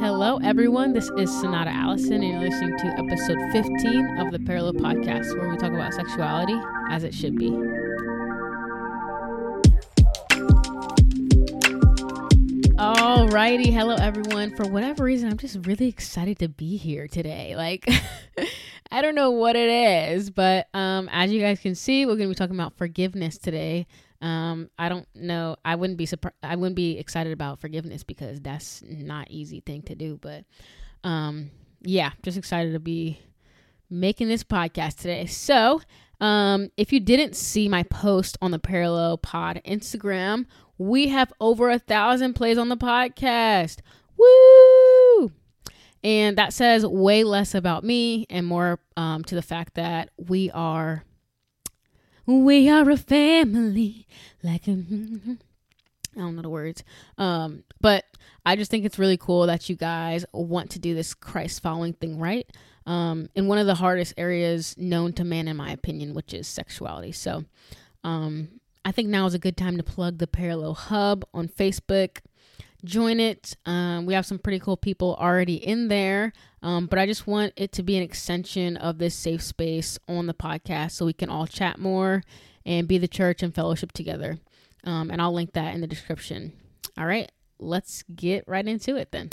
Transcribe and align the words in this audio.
Hello, 0.00 0.38
everyone. 0.42 0.92
This 0.92 1.08
is 1.16 1.30
Sonata 1.40 1.70
Allison, 1.70 2.14
and 2.14 2.24
you're 2.24 2.40
listening 2.40 2.76
to 2.78 2.86
episode 2.98 3.38
15 3.52 4.18
of 4.18 4.32
the 4.32 4.40
Parallel 4.40 4.74
Podcast, 4.74 5.38
where 5.38 5.48
we 5.48 5.56
talk 5.56 5.72
about 5.72 5.94
sexuality 5.94 6.60
as 6.90 7.04
it 7.04 7.14
should 7.14 7.36
be. 7.36 7.50
Alrighty, 12.76 13.72
hello 13.72 13.94
everyone. 13.94 14.54
For 14.56 14.66
whatever 14.66 15.04
reason, 15.04 15.30
I'm 15.30 15.38
just 15.38 15.64
really 15.66 15.88
excited 15.88 16.38
to 16.40 16.48
be 16.48 16.76
here 16.76 17.06
today. 17.06 17.54
Like, 17.56 17.88
I 18.90 19.00
don't 19.00 19.14
know 19.14 19.30
what 19.30 19.54
it 19.54 19.68
is, 19.68 20.30
but 20.30 20.68
um, 20.74 21.08
as 21.12 21.30
you 21.30 21.40
guys 21.40 21.60
can 21.60 21.74
see, 21.74 22.04
we're 22.04 22.16
gonna 22.16 22.28
be 22.28 22.34
talking 22.34 22.56
about 22.56 22.76
forgiveness 22.76 23.38
today. 23.38 23.86
Um, 24.20 24.70
I 24.78 24.88
don't 24.88 25.06
know. 25.14 25.56
I 25.64 25.74
wouldn't 25.74 25.98
be 25.98 26.06
surprised. 26.06 26.36
I 26.42 26.56
wouldn't 26.56 26.76
be 26.76 26.98
excited 26.98 27.32
about 27.32 27.60
forgiveness 27.60 28.02
because 28.02 28.40
that's 28.40 28.82
not 28.86 29.30
easy 29.30 29.60
thing 29.60 29.82
to 29.82 29.94
do. 29.94 30.18
But 30.20 30.44
um, 31.02 31.50
yeah, 31.82 32.12
just 32.22 32.38
excited 32.38 32.72
to 32.72 32.80
be 32.80 33.20
making 33.90 34.28
this 34.28 34.44
podcast 34.44 34.96
today. 34.96 35.26
So, 35.26 35.82
um, 36.20 36.70
if 36.76 36.92
you 36.92 37.00
didn't 37.00 37.36
see 37.36 37.68
my 37.68 37.82
post 37.84 38.38
on 38.40 38.50
the 38.50 38.58
Parallel 38.58 39.18
Pod 39.18 39.60
Instagram, 39.66 40.46
we 40.78 41.08
have 41.08 41.32
over 41.40 41.70
a 41.70 41.78
thousand 41.78 42.34
plays 42.34 42.58
on 42.58 42.68
the 42.68 42.76
podcast. 42.76 43.78
Woo! 44.16 45.32
And 46.02 46.36
that 46.38 46.52
says 46.52 46.84
way 46.84 47.24
less 47.24 47.54
about 47.54 47.84
me 47.84 48.26
and 48.28 48.46
more 48.46 48.78
um, 48.96 49.24
to 49.24 49.34
the 49.34 49.42
fact 49.42 49.74
that 49.74 50.10
we 50.16 50.50
are 50.50 51.04
we 52.26 52.68
are 52.68 52.88
a 52.90 52.96
family, 52.96 54.06
like 54.42 54.66
a. 54.68 54.72
I 56.16 56.20
don't 56.20 56.36
know 56.36 56.42
the 56.42 56.48
words. 56.48 56.84
Um, 57.18 57.64
but 57.80 58.04
I 58.46 58.56
just 58.56 58.70
think 58.70 58.84
it's 58.84 58.98
really 58.98 59.16
cool 59.16 59.46
that 59.46 59.68
you 59.68 59.74
guys 59.74 60.24
want 60.32 60.70
to 60.70 60.78
do 60.78 60.94
this 60.94 61.12
Christ 61.12 61.62
following 61.62 61.92
thing 61.92 62.18
right. 62.18 62.46
Um, 62.86 63.30
in 63.34 63.48
one 63.48 63.58
of 63.58 63.66
the 63.66 63.74
hardest 63.74 64.14
areas 64.16 64.76
known 64.78 65.12
to 65.14 65.24
man, 65.24 65.48
in 65.48 65.56
my 65.56 65.72
opinion, 65.72 66.14
which 66.14 66.34
is 66.34 66.46
sexuality. 66.46 67.12
So, 67.12 67.44
um, 68.04 68.60
I 68.84 68.92
think 68.92 69.08
now 69.08 69.24
is 69.26 69.34
a 69.34 69.38
good 69.38 69.56
time 69.56 69.78
to 69.78 69.82
plug 69.82 70.18
the 70.18 70.26
Parallel 70.26 70.74
Hub 70.74 71.24
on 71.32 71.48
Facebook 71.48 72.18
join 72.84 73.20
it. 73.20 73.56
Um, 73.66 74.06
we 74.06 74.14
have 74.14 74.26
some 74.26 74.38
pretty 74.38 74.58
cool 74.58 74.76
people 74.76 75.16
already 75.18 75.56
in 75.56 75.88
there, 75.88 76.32
um, 76.62 76.86
but 76.86 76.98
I 76.98 77.06
just 77.06 77.26
want 77.26 77.52
it 77.56 77.72
to 77.72 77.82
be 77.82 77.96
an 77.96 78.02
extension 78.02 78.76
of 78.76 78.98
this 78.98 79.14
safe 79.14 79.42
space 79.42 79.98
on 80.08 80.26
the 80.26 80.34
podcast 80.34 80.92
so 80.92 81.06
we 81.06 81.12
can 81.12 81.30
all 81.30 81.46
chat 81.46 81.78
more 81.78 82.22
and 82.66 82.88
be 82.88 82.98
the 82.98 83.08
church 83.08 83.42
and 83.42 83.54
fellowship 83.54 83.92
together. 83.92 84.38
Um, 84.84 85.10
and 85.10 85.20
I'll 85.20 85.32
link 85.32 85.52
that 85.54 85.74
in 85.74 85.80
the 85.80 85.86
description. 85.86 86.52
All 86.98 87.06
right, 87.06 87.30
let's 87.58 88.04
get 88.14 88.44
right 88.46 88.66
into 88.66 88.96
it 88.96 89.10
then. 89.12 89.30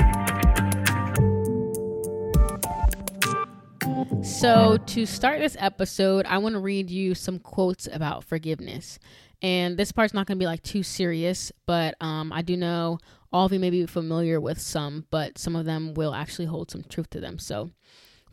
So, 4.19 4.77
to 4.77 5.05
start 5.07 5.39
this 5.39 5.57
episode, 5.57 6.25
I 6.27 6.37
want 6.37 6.53
to 6.53 6.59
read 6.59 6.91
you 6.91 7.15
some 7.15 7.39
quotes 7.39 7.87
about 7.87 8.23
forgiveness. 8.23 8.99
And 9.41 9.77
this 9.77 9.91
part's 9.91 10.13
not 10.13 10.27
going 10.27 10.37
to 10.37 10.43
be 10.43 10.45
like 10.45 10.61
too 10.61 10.83
serious, 10.83 11.51
but 11.65 11.95
um, 12.01 12.31
I 12.31 12.43
do 12.43 12.55
know 12.55 12.99
all 13.33 13.47
of 13.47 13.53
you 13.53 13.59
may 13.59 13.71
be 13.71 13.85
familiar 13.87 14.39
with 14.39 14.61
some, 14.61 15.05
but 15.09 15.39
some 15.39 15.55
of 15.55 15.65
them 15.65 15.95
will 15.95 16.13
actually 16.13 16.45
hold 16.45 16.69
some 16.69 16.83
truth 16.83 17.09
to 17.11 17.19
them. 17.19 17.39
So, 17.39 17.71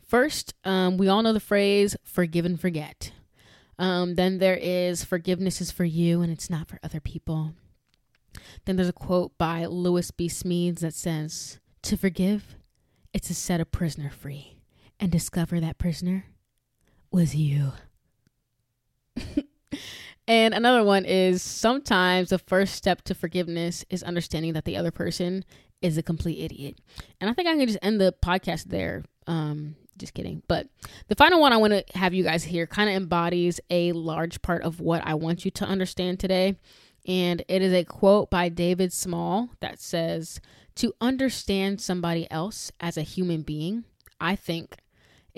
first, 0.05 0.53
um, 0.63 0.97
we 0.97 1.07
all 1.07 1.23
know 1.23 1.33
the 1.33 1.39
phrase 1.39 1.95
forgive 2.03 2.45
and 2.45 2.59
forget. 2.59 3.11
Um, 3.79 4.13
then 4.15 4.37
there 4.37 4.59
is 4.61 5.03
forgiveness 5.03 5.59
is 5.59 5.71
for 5.71 5.85
you 5.85 6.21
and 6.21 6.31
it's 6.31 6.49
not 6.49 6.67
for 6.67 6.79
other 6.83 6.99
people. 6.99 7.53
Then 8.65 8.75
there's 8.75 8.89
a 8.89 8.93
quote 8.93 9.37
by 9.39 9.65
Lewis 9.65 10.11
B. 10.11 10.27
Smedes 10.27 10.81
that 10.81 10.93
says, 10.93 11.59
To 11.83 11.97
forgive, 11.97 12.57
it's 13.11 13.29
to 13.29 13.33
set 13.33 13.61
a 13.61 13.65
prisoner 13.65 14.11
free 14.11 14.58
and 14.99 15.11
discover 15.11 15.59
that 15.59 15.77
prisoner 15.77 16.25
was 17.11 17.35
you. 17.35 17.71
And 20.29 20.53
another 20.53 20.83
one 20.83 21.05
is 21.05 21.41
sometimes 21.41 22.29
the 22.29 22.37
first 22.37 22.75
step 22.75 23.01
to 23.05 23.15
forgiveness 23.15 23.83
is 23.89 24.03
understanding 24.03 24.53
that 24.53 24.63
the 24.63 24.77
other 24.77 24.91
person 24.91 25.43
is 25.81 25.97
a 25.97 26.03
complete 26.03 26.37
idiot. 26.39 26.79
And 27.19 27.31
I 27.31 27.33
think 27.33 27.47
I 27.47 27.55
can 27.55 27.65
just 27.65 27.79
end 27.81 27.99
the 27.99 28.13
podcast 28.23 28.65
there. 28.65 29.03
Um, 29.25 29.75
just 29.97 30.13
kidding. 30.13 30.43
But 30.47 30.67
the 31.07 31.15
final 31.15 31.41
one 31.41 31.51
I 31.51 31.57
want 31.57 31.73
to 31.73 31.83
have 31.97 32.13
you 32.13 32.23
guys 32.23 32.43
hear 32.43 32.67
kind 32.67 32.91
of 32.91 32.95
embodies 32.95 33.59
a 33.71 33.91
large 33.93 34.43
part 34.43 34.61
of 34.61 34.79
what 34.79 35.01
I 35.03 35.15
want 35.15 35.45
you 35.45 35.51
to 35.51 35.65
understand 35.65 36.19
today. 36.19 36.55
And 37.07 37.43
it 37.47 37.63
is 37.63 37.73
a 37.73 37.83
quote 37.83 38.29
by 38.29 38.49
David 38.49 38.93
Small 38.93 39.49
that 39.61 39.81
says, 39.81 40.39
To 40.75 40.93
understand 41.01 41.81
somebody 41.81 42.29
else 42.29 42.71
as 42.79 42.97
a 42.97 43.01
human 43.01 43.41
being, 43.41 43.83
I 44.21 44.35
think, 44.35 44.77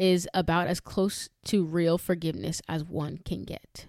is 0.02 0.28
about 0.34 0.66
as 0.66 0.80
close 0.80 1.30
to 1.46 1.64
real 1.64 1.96
forgiveness 2.00 2.60
as 2.68 2.84
one 2.84 3.20
can 3.24 3.44
get. 3.44 3.86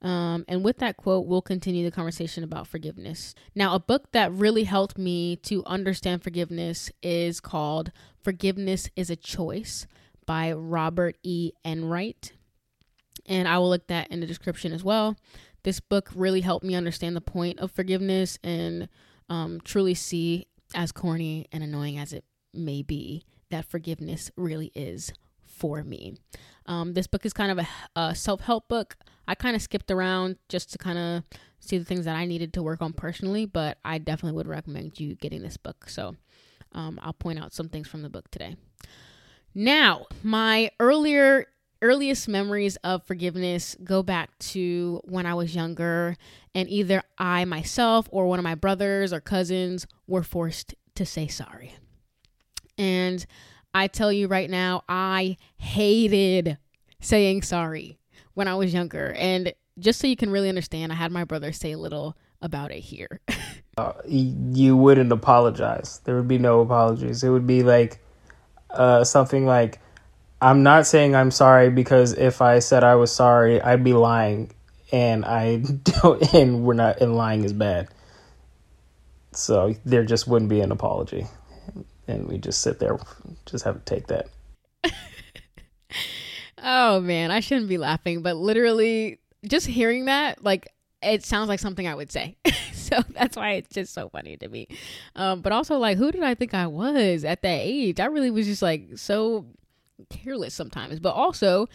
Um, 0.00 0.46
and 0.48 0.64
with 0.64 0.78
that 0.78 0.96
quote, 0.96 1.26
we'll 1.26 1.42
continue 1.42 1.84
the 1.84 1.94
conversation 1.94 2.42
about 2.42 2.66
forgiveness. 2.66 3.34
Now, 3.54 3.74
a 3.74 3.78
book 3.78 4.12
that 4.12 4.32
really 4.32 4.64
helped 4.64 4.96
me 4.96 5.36
to 5.42 5.62
understand 5.66 6.22
forgiveness 6.22 6.90
is 7.02 7.40
called 7.40 7.92
Forgiveness 8.24 8.88
is 8.96 9.10
a 9.10 9.16
Choice 9.16 9.86
by 10.24 10.52
Robert 10.52 11.18
E. 11.22 11.52
Enright. 11.66 12.32
And 13.26 13.46
I 13.46 13.58
will 13.58 13.68
link 13.68 13.88
that 13.88 14.08
in 14.10 14.20
the 14.20 14.26
description 14.26 14.72
as 14.72 14.82
well. 14.82 15.16
This 15.64 15.80
book 15.80 16.08
really 16.14 16.40
helped 16.40 16.64
me 16.64 16.74
understand 16.74 17.14
the 17.14 17.20
point 17.20 17.58
of 17.58 17.70
forgiveness 17.70 18.38
and 18.42 18.88
um, 19.28 19.60
truly 19.64 19.92
see, 19.92 20.46
as 20.74 20.92
corny 20.92 21.46
and 21.52 21.62
annoying 21.62 21.98
as 21.98 22.14
it 22.14 22.24
may 22.54 22.80
be, 22.82 23.24
that 23.50 23.66
forgiveness 23.66 24.30
really 24.36 24.72
is 24.74 25.12
for 25.56 25.82
me. 25.82 26.16
Um, 26.66 26.94
this 26.94 27.06
book 27.06 27.24
is 27.24 27.32
kind 27.32 27.52
of 27.52 27.58
a, 27.58 28.00
a 28.00 28.14
self 28.14 28.40
help 28.40 28.68
book. 28.68 28.96
I 29.28 29.34
kind 29.34 29.56
of 29.56 29.62
skipped 29.62 29.90
around 29.90 30.36
just 30.48 30.72
to 30.72 30.78
kind 30.78 30.98
of 30.98 31.38
see 31.60 31.78
the 31.78 31.84
things 31.84 32.04
that 32.04 32.16
I 32.16 32.26
needed 32.26 32.52
to 32.54 32.62
work 32.62 32.80
on 32.82 32.92
personally, 32.92 33.46
but 33.46 33.78
I 33.84 33.98
definitely 33.98 34.36
would 34.36 34.46
recommend 34.46 35.00
you 35.00 35.14
getting 35.16 35.42
this 35.42 35.56
book. 35.56 35.88
So 35.88 36.14
um, 36.72 36.98
I'll 37.02 37.12
point 37.12 37.38
out 37.38 37.52
some 37.52 37.68
things 37.68 37.88
from 37.88 38.02
the 38.02 38.08
book 38.08 38.30
today. 38.30 38.56
Now, 39.54 40.06
my 40.22 40.70
earlier 40.78 41.46
earliest 41.82 42.26
memories 42.26 42.76
of 42.76 43.04
forgiveness 43.04 43.76
go 43.84 44.02
back 44.02 44.36
to 44.38 45.00
when 45.04 45.26
I 45.26 45.34
was 45.34 45.54
younger, 45.54 46.16
and 46.54 46.68
either 46.68 47.02
I 47.18 47.44
myself 47.44 48.08
or 48.10 48.26
one 48.26 48.38
of 48.38 48.44
my 48.44 48.54
brothers 48.54 49.12
or 49.12 49.20
cousins 49.20 49.86
were 50.06 50.22
forced 50.22 50.74
to 50.94 51.04
say 51.04 51.26
sorry. 51.26 51.74
And 52.78 53.24
I 53.74 53.88
tell 53.88 54.12
you 54.12 54.26
right 54.26 54.48
now, 54.48 54.84
I 54.88 55.36
hated 55.58 56.58
saying 57.00 57.42
sorry 57.42 57.98
when 58.34 58.48
I 58.48 58.54
was 58.54 58.72
younger. 58.72 59.12
And 59.12 59.52
just 59.78 60.00
so 60.00 60.06
you 60.06 60.16
can 60.16 60.30
really 60.30 60.48
understand, 60.48 60.92
I 60.92 60.94
had 60.94 61.12
my 61.12 61.24
brother 61.24 61.52
say 61.52 61.72
a 61.72 61.78
little 61.78 62.16
about 62.40 62.70
it 62.70 62.80
here. 62.80 63.20
uh, 63.78 63.92
you 64.06 64.76
wouldn't 64.76 65.12
apologize. 65.12 66.00
There 66.04 66.16
would 66.16 66.28
be 66.28 66.38
no 66.38 66.60
apologies. 66.60 67.22
It 67.22 67.28
would 67.28 67.46
be 67.46 67.62
like 67.62 67.98
uh, 68.70 69.04
something 69.04 69.46
like, 69.46 69.78
I'm 70.40 70.62
not 70.62 70.86
saying 70.86 71.14
I'm 71.14 71.30
sorry 71.30 71.70
because 71.70 72.12
if 72.12 72.42
I 72.42 72.58
said 72.58 72.84
I 72.84 72.94
was 72.94 73.12
sorry, 73.12 73.60
I'd 73.60 73.84
be 73.84 73.94
lying. 73.94 74.52
And 74.92 75.24
I 75.24 75.56
don't, 76.02 76.34
and 76.34 76.62
we're 76.64 76.74
not, 76.74 77.00
and 77.00 77.16
lying 77.16 77.44
is 77.44 77.52
bad. 77.52 77.88
So 79.32 79.74
there 79.84 80.04
just 80.04 80.26
wouldn't 80.26 80.48
be 80.48 80.60
an 80.60 80.72
apology 80.72 81.26
and 82.08 82.28
we 82.28 82.38
just 82.38 82.60
sit 82.60 82.78
there, 82.78 82.98
just 83.46 83.64
have 83.64 83.84
to 83.84 83.94
take 83.94 84.06
that. 84.08 84.28
oh 86.62 87.00
man, 87.00 87.30
I 87.30 87.40
shouldn't 87.40 87.68
be 87.68 87.78
laughing, 87.78 88.22
but 88.22 88.36
literally, 88.36 89.18
just 89.46 89.66
hearing 89.66 90.06
that, 90.06 90.42
like, 90.44 90.68
it 91.02 91.24
sounds 91.24 91.48
like 91.48 91.60
something 91.60 91.86
I 91.86 91.94
would 91.94 92.10
say. 92.10 92.36
so 92.72 92.98
that's 93.10 93.36
why 93.36 93.52
it's 93.52 93.74
just 93.74 93.92
so 93.92 94.08
funny 94.08 94.36
to 94.38 94.48
me. 94.48 94.68
Um, 95.14 95.40
but 95.40 95.52
also, 95.52 95.78
like, 95.78 95.98
who 95.98 96.10
did 96.10 96.22
I 96.22 96.34
think 96.34 96.54
I 96.54 96.66
was 96.66 97.24
at 97.24 97.42
that 97.42 97.60
age? 97.62 98.00
I 98.00 98.06
really 98.06 98.30
was 98.30 98.46
just 98.46 98.62
like 98.62 98.88
so 98.96 99.46
careless 100.10 100.54
sometimes. 100.54 101.00
But 101.00 101.14
also, 101.14 101.68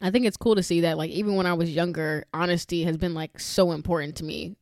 I 0.00 0.10
think 0.10 0.26
it's 0.26 0.36
cool 0.36 0.54
to 0.54 0.62
see 0.62 0.80
that, 0.82 0.98
like, 0.98 1.10
even 1.10 1.34
when 1.36 1.46
I 1.46 1.54
was 1.54 1.70
younger, 1.70 2.24
honesty 2.32 2.84
has 2.84 2.96
been 2.96 3.14
like 3.14 3.38
so 3.40 3.72
important 3.72 4.16
to 4.16 4.24
me, 4.24 4.56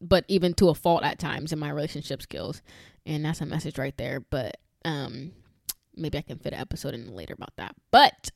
but 0.00 0.24
even 0.28 0.54
to 0.54 0.68
a 0.68 0.74
fault 0.74 1.02
at 1.02 1.18
times 1.18 1.52
in 1.52 1.58
my 1.58 1.70
relationship 1.70 2.22
skills 2.22 2.62
and 3.08 3.24
that's 3.24 3.40
a 3.40 3.46
message 3.46 3.78
right 3.78 3.96
there 3.96 4.20
but 4.20 4.58
um 4.84 5.32
maybe 5.96 6.18
i 6.18 6.22
can 6.22 6.38
fit 6.38 6.52
an 6.52 6.60
episode 6.60 6.94
in 6.94 7.14
later 7.14 7.34
about 7.34 7.56
that. 7.56 7.74
But 7.90 8.30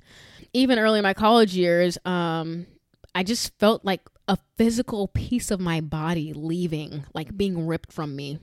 even 0.53 0.79
early 0.79 0.99
in 0.99 1.05
my 1.05 1.15
college 1.15 1.55
years 1.55 1.99
um 2.05 2.67
i 3.15 3.23
just 3.23 3.57
felt 3.59 3.85
like 3.85 4.01
a 4.29 4.39
physical 4.57 5.09
piece 5.09 5.51
of 5.51 5.61
my 5.61 5.81
body 5.81 6.33
leaving 6.33 7.05
like 7.15 7.37
being 7.37 7.67
ripped 7.67 7.93
from 7.93 8.17
me 8.17 8.39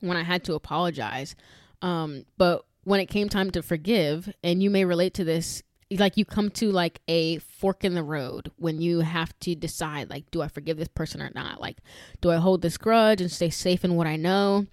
when 0.00 0.16
i 0.16 0.22
had 0.22 0.44
to 0.44 0.54
apologize. 0.54 1.34
Um 1.80 2.26
but 2.36 2.64
when 2.84 3.00
it 3.00 3.06
came 3.06 3.28
time 3.28 3.50
to 3.52 3.62
forgive 3.62 4.32
and 4.42 4.62
you 4.62 4.68
may 4.68 4.84
relate 4.84 5.14
to 5.14 5.24
this 5.24 5.62
like 5.90 6.16
you 6.16 6.24
come 6.24 6.50
to 6.50 6.72
like 6.72 7.00
a 7.08 7.38
fork 7.38 7.84
in 7.84 7.94
the 7.94 8.02
road 8.02 8.50
when 8.56 8.80
you 8.80 9.00
have 9.00 9.38
to 9.38 9.54
decide 9.54 10.10
like 10.10 10.28
do 10.30 10.42
i 10.42 10.48
forgive 10.48 10.76
this 10.76 10.88
person 10.88 11.22
or 11.22 11.30
not? 11.34 11.60
Like 11.60 11.78
do 12.20 12.30
i 12.30 12.36
hold 12.36 12.62
this 12.62 12.76
grudge 12.76 13.20
and 13.20 13.30
stay 13.30 13.50
safe 13.50 13.84
in 13.84 13.96
what 13.96 14.06
i 14.06 14.16
know 14.16 14.66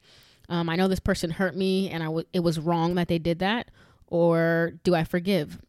Um, 0.52 0.70
I 0.70 0.76
know 0.76 0.90
this 0.90 1.00
person 1.00 1.32
hurt 1.32 1.56
me 1.56 1.90
and 1.90 2.04
I 2.04 2.08
w- 2.08 2.28
it 2.34 2.42
was 2.42 2.60
wrong 2.60 2.96
that 2.96 3.08
they 3.08 3.18
did 3.18 3.40
that. 3.40 3.72
Or 4.08 4.74
do 4.84 4.94
I 4.94 5.06
forgive? 5.06 5.62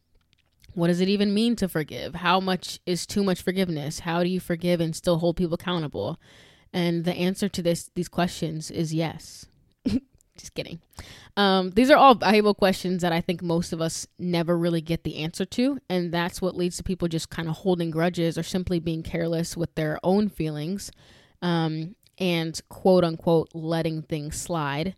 What 0.73 0.87
does 0.87 0.99
it 0.99 1.07
even 1.07 1.33
mean 1.33 1.55
to 1.55 1.69
forgive? 1.69 2.15
How 2.15 2.41
much 2.41 2.79
is 2.85 3.07
too 3.07 3.23
much 3.23 3.41
forgiveness? 3.41 3.99
How 3.99 4.23
do 4.23 4.29
you 4.29 4.41
forgive 4.41 4.81
and 4.81 4.93
still 4.93 5.19
hold 5.19 5.37
people 5.37 5.53
accountable? 5.53 6.19
And 6.73 7.05
the 7.05 7.13
answer 7.13 7.47
to 7.47 7.61
this 7.61 7.91
these 7.95 8.09
questions 8.09 8.69
is 8.69 8.93
yes. 8.93 9.45
Just 10.37 10.53
kidding. 10.53 10.81
Um, 11.37 11.71
these 11.71 11.89
are 11.89 11.97
all 11.97 12.15
valuable 12.15 12.53
questions 12.53 13.03
that 13.03 13.13
I 13.13 13.21
think 13.21 13.41
most 13.41 13.71
of 13.71 13.79
us 13.79 14.05
never 14.19 14.57
really 14.57 14.81
get 14.81 15.05
the 15.05 15.17
answer 15.17 15.45
to. 15.45 15.79
And 15.89 16.11
that's 16.11 16.41
what 16.41 16.57
leads 16.57 16.75
to 16.77 16.83
people 16.83 17.07
just 17.07 17.29
kind 17.29 17.47
of 17.47 17.57
holding 17.57 17.89
grudges 17.89 18.37
or 18.37 18.43
simply 18.43 18.79
being 18.79 19.03
careless 19.03 19.55
with 19.55 19.73
their 19.75 19.97
own 20.03 20.27
feelings 20.27 20.91
um, 21.41 21.95
and 22.23 22.57
quote 22.69 23.03
unquote 23.03 23.49
letting 23.53 24.01
things 24.01 24.39
slide, 24.39 24.95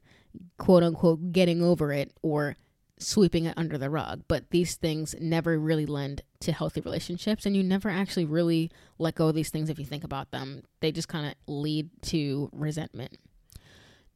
quote 0.59 0.83
unquote 0.83 1.31
getting 1.31 1.63
over 1.63 1.91
it 1.91 2.11
or 2.21 2.55
sweeping 2.99 3.45
it 3.45 3.57
under 3.57 3.79
the 3.79 3.89
rug. 3.89 4.21
But 4.27 4.51
these 4.51 4.75
things 4.75 5.15
never 5.19 5.57
really 5.57 5.87
lend 5.87 6.21
to 6.41 6.51
healthy 6.51 6.81
relationships. 6.81 7.47
And 7.47 7.57
you 7.57 7.63
never 7.63 7.89
actually 7.89 8.25
really 8.25 8.69
let 8.99 9.15
go 9.15 9.29
of 9.29 9.35
these 9.35 9.49
things 9.49 9.71
if 9.71 9.79
you 9.79 9.85
think 9.85 10.03
about 10.03 10.29
them. 10.29 10.61
They 10.81 10.91
just 10.91 11.07
kind 11.07 11.25
of 11.25 11.33
lead 11.47 11.89
to 12.03 12.47
resentment. 12.53 13.17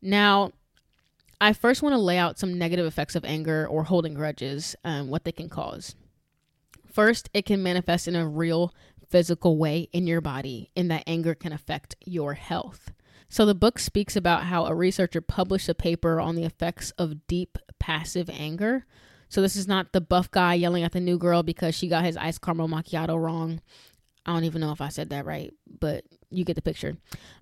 Now, 0.04 0.52
I 1.42 1.54
first 1.54 1.82
want 1.82 1.94
to 1.94 2.00
lay 2.00 2.20
out 2.20 2.38
some 2.38 2.60
negative 2.60 2.86
effects 2.86 3.16
of 3.16 3.26
anger 3.26 3.68
or 3.68 3.86
holding 3.86 4.14
grudges, 4.14 4.76
um, 4.84 5.10
what 5.10 5.24
they 5.24 5.32
can 5.32 5.50
cause. 5.50 5.96
First, 6.86 7.28
it 7.34 7.46
can 7.46 7.64
manifest 7.64 8.08
in 8.08 8.16
a 8.16 8.28
real 8.28 8.72
physical 9.10 9.58
way 9.58 9.90
in 9.92 10.06
your 10.06 10.22
body, 10.22 10.70
in 10.76 10.90
that 10.90 11.04
anger 11.08 11.34
can 11.34 11.52
affect 11.52 11.96
your 12.06 12.36
health. 12.36 12.92
So, 13.30 13.46
the 13.46 13.56
book 13.56 13.78
speaks 13.78 14.16
about 14.16 14.44
how 14.44 14.66
a 14.66 14.74
researcher 14.74 15.22
published 15.22 15.70
a 15.70 15.76
paper 15.76 16.20
on 16.20 16.36
the 16.36 16.46
effects 16.46 16.92
of 16.98 17.28
deep 17.28 17.58
passive 17.80 18.30
anger. 18.30 18.86
So, 19.30 19.42
this 19.42 19.56
is 19.56 19.68
not 19.68 19.94
the 19.94 20.02
buff 20.02 20.32
guy 20.32 20.56
yelling 20.56 20.84
at 20.84 20.94
the 20.94 21.00
new 21.00 21.20
girl 21.20 21.44
because 21.44 21.76
she 21.76 21.88
got 21.88 22.06
his 22.06 22.18
iced 22.18 22.42
caramel 22.42 22.68
macchiato 22.68 23.22
wrong. 23.22 23.62
I 24.26 24.34
don't 24.34 24.44
even 24.44 24.62
know 24.62 24.72
if 24.72 24.82
I 24.82 24.90
said 24.90 25.12
that 25.12 25.26
right, 25.26 25.54
but 25.80 26.04
you 26.30 26.44
get 26.44 26.56
the 26.56 26.62
picture. 26.62 26.98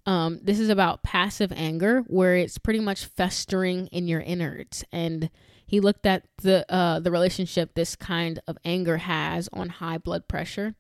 Um, 0.05 0.39
this 0.43 0.59
is 0.59 0.69
about 0.69 1.03
passive 1.03 1.51
anger, 1.55 2.03
where 2.07 2.35
it's 2.35 2.57
pretty 2.57 2.79
much 2.79 3.05
festering 3.05 3.87
in 3.87 4.07
your 4.07 4.21
innards. 4.21 4.83
And 4.91 5.29
he 5.65 5.79
looked 5.79 6.05
at 6.05 6.23
the 6.41 6.65
uh, 6.71 6.99
the 6.99 7.11
relationship 7.11 7.75
this 7.75 7.95
kind 7.95 8.39
of 8.47 8.57
anger 8.65 8.97
has 8.97 9.49
on 9.53 9.69
high 9.69 9.97
blood 9.97 10.27
pressure, 10.27 10.75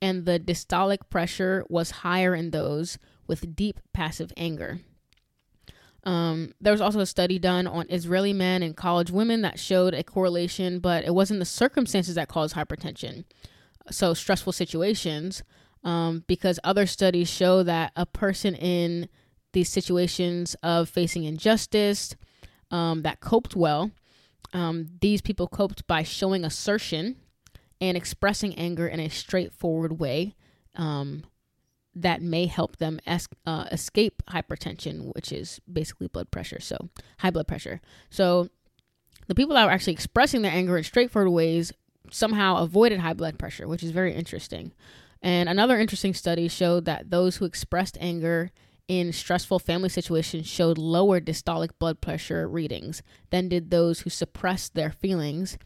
and 0.00 0.24
the 0.24 0.38
diastolic 0.38 1.10
pressure 1.10 1.64
was 1.68 1.90
higher 1.90 2.34
in 2.34 2.50
those 2.50 2.98
with 3.26 3.54
deep 3.56 3.80
passive 3.92 4.32
anger. 4.36 4.80
Um, 6.04 6.52
there 6.60 6.72
was 6.72 6.80
also 6.80 7.00
a 7.00 7.06
study 7.06 7.38
done 7.38 7.66
on 7.66 7.86
Israeli 7.88 8.32
men 8.32 8.62
and 8.62 8.76
college 8.76 9.10
women 9.10 9.42
that 9.42 9.58
showed 9.58 9.94
a 9.94 10.02
correlation, 10.02 10.80
but 10.80 11.04
it 11.04 11.14
wasn't 11.14 11.38
the 11.38 11.46
circumstances 11.46 12.16
that 12.16 12.28
caused 12.28 12.56
hypertension. 12.56 13.24
So, 13.90 14.14
stressful 14.14 14.52
situations, 14.52 15.42
um, 15.84 16.24
because 16.26 16.58
other 16.64 16.86
studies 16.86 17.28
show 17.28 17.62
that 17.62 17.92
a 17.94 18.06
person 18.06 18.54
in 18.54 19.08
these 19.52 19.68
situations 19.68 20.56
of 20.62 20.88
facing 20.88 21.24
injustice 21.24 22.16
um, 22.70 23.02
that 23.02 23.20
coped 23.20 23.54
well, 23.54 23.90
um, 24.52 24.88
these 25.00 25.20
people 25.20 25.46
coped 25.46 25.86
by 25.86 26.02
showing 26.02 26.44
assertion 26.44 27.16
and 27.80 27.96
expressing 27.96 28.54
anger 28.54 28.86
in 28.86 29.00
a 29.00 29.08
straightforward 29.08 29.98
way 29.98 30.34
um, 30.76 31.24
that 31.94 32.22
may 32.22 32.46
help 32.46 32.76
them 32.76 33.00
es- 33.06 33.28
uh, 33.46 33.66
escape 33.70 34.22
hypertension, 34.30 35.14
which 35.14 35.32
is 35.32 35.60
basically 35.70 36.06
blood 36.08 36.30
pressure. 36.30 36.60
So, 36.60 36.88
high 37.18 37.30
blood 37.30 37.48
pressure. 37.48 37.80
So, 38.10 38.48
the 39.28 39.34
people 39.34 39.54
that 39.54 39.64
were 39.64 39.70
actually 39.70 39.92
expressing 39.92 40.42
their 40.42 40.52
anger 40.52 40.76
in 40.76 40.84
straightforward 40.84 41.32
ways 41.32 41.72
somehow 42.10 42.56
avoided 42.56 43.00
high 43.00 43.12
blood 43.12 43.38
pressure, 43.38 43.68
which 43.68 43.82
is 43.82 43.90
very 43.90 44.14
interesting. 44.14 44.72
And 45.22 45.48
another 45.48 45.78
interesting 45.78 46.14
study 46.14 46.48
showed 46.48 46.84
that 46.86 47.10
those 47.10 47.36
who 47.36 47.44
expressed 47.44 47.96
anger 48.00 48.50
in 48.88 49.12
stressful 49.12 49.60
family 49.60 49.88
situations 49.88 50.46
showed 50.46 50.76
lower 50.76 51.20
systolic 51.20 51.70
blood 51.78 52.00
pressure 52.00 52.48
readings 52.48 53.02
than 53.30 53.48
did 53.48 53.70
those 53.70 54.00
who 54.00 54.10
suppressed 54.10 54.74
their 54.74 54.90
feelings. 54.90 55.56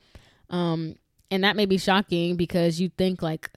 Um, 0.50 0.96
and 1.30 1.42
that 1.42 1.56
may 1.56 1.66
be 1.66 1.78
shocking 1.78 2.36
because 2.36 2.78
you 2.80 2.90
think 2.90 3.22
like 3.22 3.50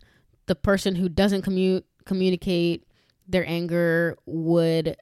the 0.46 0.56
person 0.56 0.96
who 0.96 1.10
doesn't 1.10 1.46
commu- 1.46 1.84
communicate 2.06 2.86
their 3.28 3.48
anger 3.48 4.18
would, 4.26 4.98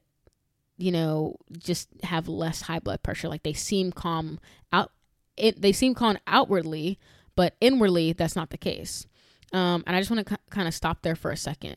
you 0.76 0.92
know, 0.92 1.36
just 1.56 1.88
have 2.02 2.28
less 2.28 2.62
high 2.62 2.78
blood 2.78 3.02
pressure. 3.02 3.28
Like 3.28 3.42
they 3.42 3.54
seem 3.54 3.90
calm 3.90 4.38
out. 4.72 4.92
It, 5.36 5.60
they 5.62 5.72
seem 5.72 5.94
calm 5.94 6.18
outwardly, 6.26 6.98
but 7.34 7.54
inwardly 7.60 8.12
that's 8.12 8.36
not 8.36 8.50
the 8.50 8.58
case. 8.58 9.06
Um, 9.52 9.82
and 9.86 9.96
I 9.96 10.00
just 10.00 10.10
want 10.10 10.26
to 10.26 10.38
kind 10.50 10.68
of 10.68 10.74
stop 10.74 11.02
there 11.02 11.16
for 11.16 11.30
a 11.30 11.36
second. 11.36 11.76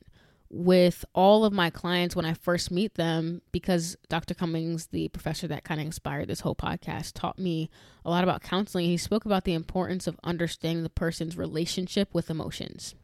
With 0.53 1.05
all 1.15 1.45
of 1.45 1.53
my 1.53 1.69
clients, 1.69 2.13
when 2.13 2.25
I 2.25 2.33
first 2.33 2.71
meet 2.71 2.95
them, 2.95 3.41
because 3.53 3.95
Dr. 4.09 4.33
Cummings, 4.33 4.87
the 4.87 5.07
professor 5.07 5.47
that 5.47 5.63
kind 5.63 5.79
of 5.79 5.85
inspired 5.85 6.27
this 6.27 6.41
whole 6.41 6.55
podcast, 6.55 7.13
taught 7.13 7.39
me 7.39 7.69
a 8.03 8.09
lot 8.09 8.25
about 8.25 8.43
counseling. 8.43 8.87
He 8.87 8.97
spoke 8.97 9.23
about 9.23 9.45
the 9.45 9.53
importance 9.53 10.07
of 10.07 10.19
understanding 10.25 10.83
the 10.83 10.89
person's 10.89 11.37
relationship 11.37 12.13
with 12.13 12.29
emotions. 12.29 12.95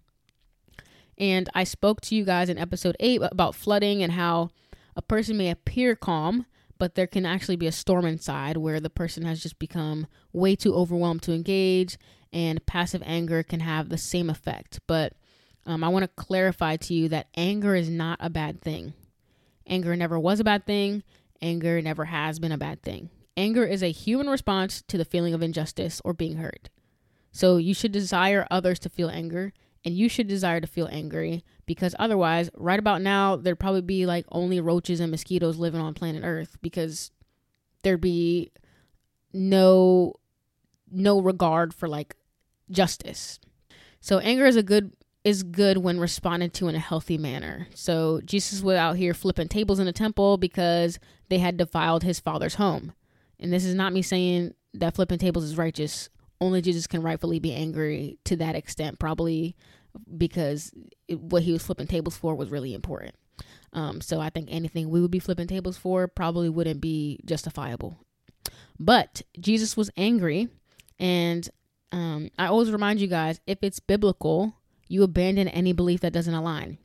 And 1.17 1.49
I 1.53 1.63
spoke 1.63 2.01
to 2.01 2.15
you 2.15 2.23
guys 2.23 2.49
in 2.49 2.57
episode 2.57 2.95
eight 2.99 3.21
about 3.23 3.55
flooding 3.55 4.03
and 4.03 4.13
how 4.13 4.49
a 4.95 5.01
person 5.01 5.37
may 5.37 5.49
appear 5.49 5.95
calm, 5.95 6.45
but 6.77 6.95
there 6.95 7.07
can 7.07 7.25
actually 7.25 7.55
be 7.55 7.67
a 7.67 7.71
storm 7.71 8.05
inside 8.05 8.57
where 8.57 8.79
the 8.79 8.89
person 8.89 9.23
has 9.23 9.41
just 9.41 9.57
become 9.59 10.07
way 10.31 10.55
too 10.55 10.75
overwhelmed 10.75 11.23
to 11.23 11.33
engage 11.33 11.97
and 12.31 12.65
passive 12.65 13.01
anger 13.05 13.41
can 13.41 13.61
have 13.61 13.89
the 13.89 13.97
same 13.97 14.29
effect. 14.29 14.79
But 14.85 15.13
um, 15.65 15.83
I 15.83 15.89
want 15.89 16.03
to 16.03 16.23
clarify 16.23 16.77
to 16.77 16.93
you 16.93 17.09
that 17.09 17.27
anger 17.35 17.75
is 17.75 17.89
not 17.89 18.19
a 18.21 18.29
bad 18.29 18.61
thing. 18.61 18.93
Anger 19.65 19.95
never 19.95 20.19
was 20.19 20.39
a 20.39 20.43
bad 20.43 20.65
thing. 20.65 21.03
Anger 21.41 21.81
never 21.81 22.05
has 22.05 22.39
been 22.39 22.51
a 22.51 22.57
bad 22.57 22.81
thing. 22.83 23.09
Anger 23.35 23.65
is 23.65 23.83
a 23.83 23.91
human 23.91 24.29
response 24.29 24.81
to 24.87 24.97
the 24.97 25.05
feeling 25.05 25.33
of 25.33 25.41
injustice 25.41 26.01
or 26.03 26.13
being 26.13 26.37
hurt. 26.37 26.69
So 27.31 27.57
you 27.57 27.73
should 27.73 27.91
desire 27.91 28.47
others 28.49 28.79
to 28.79 28.89
feel 28.89 29.09
anger 29.09 29.53
and 29.85 29.95
you 29.95 30.09
should 30.09 30.27
desire 30.27 30.59
to 30.59 30.67
feel 30.67 30.89
angry 30.91 31.43
because 31.65 31.95
otherwise, 31.99 32.49
right 32.55 32.79
about 32.79 33.01
now, 33.01 33.35
there'd 33.35 33.59
probably 33.59 33.81
be 33.81 34.05
like 34.05 34.25
only 34.31 34.59
roaches 34.59 34.99
and 34.99 35.11
mosquitoes 35.11 35.57
living 35.57 35.81
on 35.81 35.93
planet 35.93 36.23
Earth 36.25 36.57
because 36.61 37.11
there'd 37.83 38.01
be 38.01 38.51
no 39.33 40.13
no 40.89 41.19
regard 41.19 41.73
for 41.73 41.87
like 41.87 42.15
justice. 42.71 43.39
So 43.99 44.19
anger 44.19 44.45
is 44.45 44.55
a 44.55 44.63
good 44.63 44.93
is 45.23 45.43
good 45.43 45.79
when 45.79 45.99
responded 45.99 46.53
to 46.53 46.69
in 46.69 46.75
a 46.75 46.79
healthy 46.79 47.17
manner. 47.17 47.67
So 47.73 48.21
Jesus 48.23 48.61
was 48.61 48.77
out 48.77 48.95
here 48.95 49.13
flipping 49.13 49.49
tables 49.49 49.79
in 49.79 49.85
the 49.85 49.91
temple 49.91 50.37
because 50.37 50.99
they 51.27 51.39
had 51.39 51.57
defiled 51.57 52.03
his 52.03 52.19
father's 52.19 52.55
home. 52.55 52.93
And 53.37 53.51
this 53.51 53.65
is 53.65 53.75
not 53.75 53.91
me 53.91 54.01
saying 54.01 54.53
that 54.73 54.95
flipping 54.95 55.19
tables 55.19 55.43
is 55.43 55.57
righteous. 55.57 56.09
Only 56.39 56.61
Jesus 56.61 56.87
can 56.87 57.01
rightfully 57.01 57.39
be 57.39 57.53
angry 57.53 58.19
to 58.25 58.35
that 58.37 58.55
extent, 58.55 58.99
probably 58.99 59.55
because 60.17 60.71
it, 61.07 61.19
what 61.19 61.43
he 61.43 61.51
was 61.51 61.63
flipping 61.63 61.87
tables 61.87 62.15
for 62.15 62.35
was 62.35 62.51
really 62.51 62.73
important. 62.73 63.15
Um, 63.73 64.01
so 64.01 64.19
I 64.19 64.29
think 64.29 64.49
anything 64.51 64.89
we 64.89 65.01
would 65.01 65.11
be 65.11 65.19
flipping 65.19 65.47
tables 65.47 65.77
for 65.77 66.07
probably 66.07 66.49
wouldn't 66.49 66.81
be 66.81 67.19
justifiable. 67.25 67.97
But 68.79 69.23
Jesus 69.39 69.75
was 69.75 69.89
angry, 69.97 70.49
and 70.99 71.49
um, 71.91 72.29
I 72.37 72.47
always 72.47 72.71
remind 72.71 73.01
you 73.01 73.07
guys 73.07 73.39
if 73.47 73.59
it's 73.61 73.79
biblical, 73.79 74.55
you 74.87 75.03
abandon 75.03 75.47
any 75.47 75.73
belief 75.73 76.01
that 76.01 76.13
doesn't 76.13 76.33
align. 76.33 76.77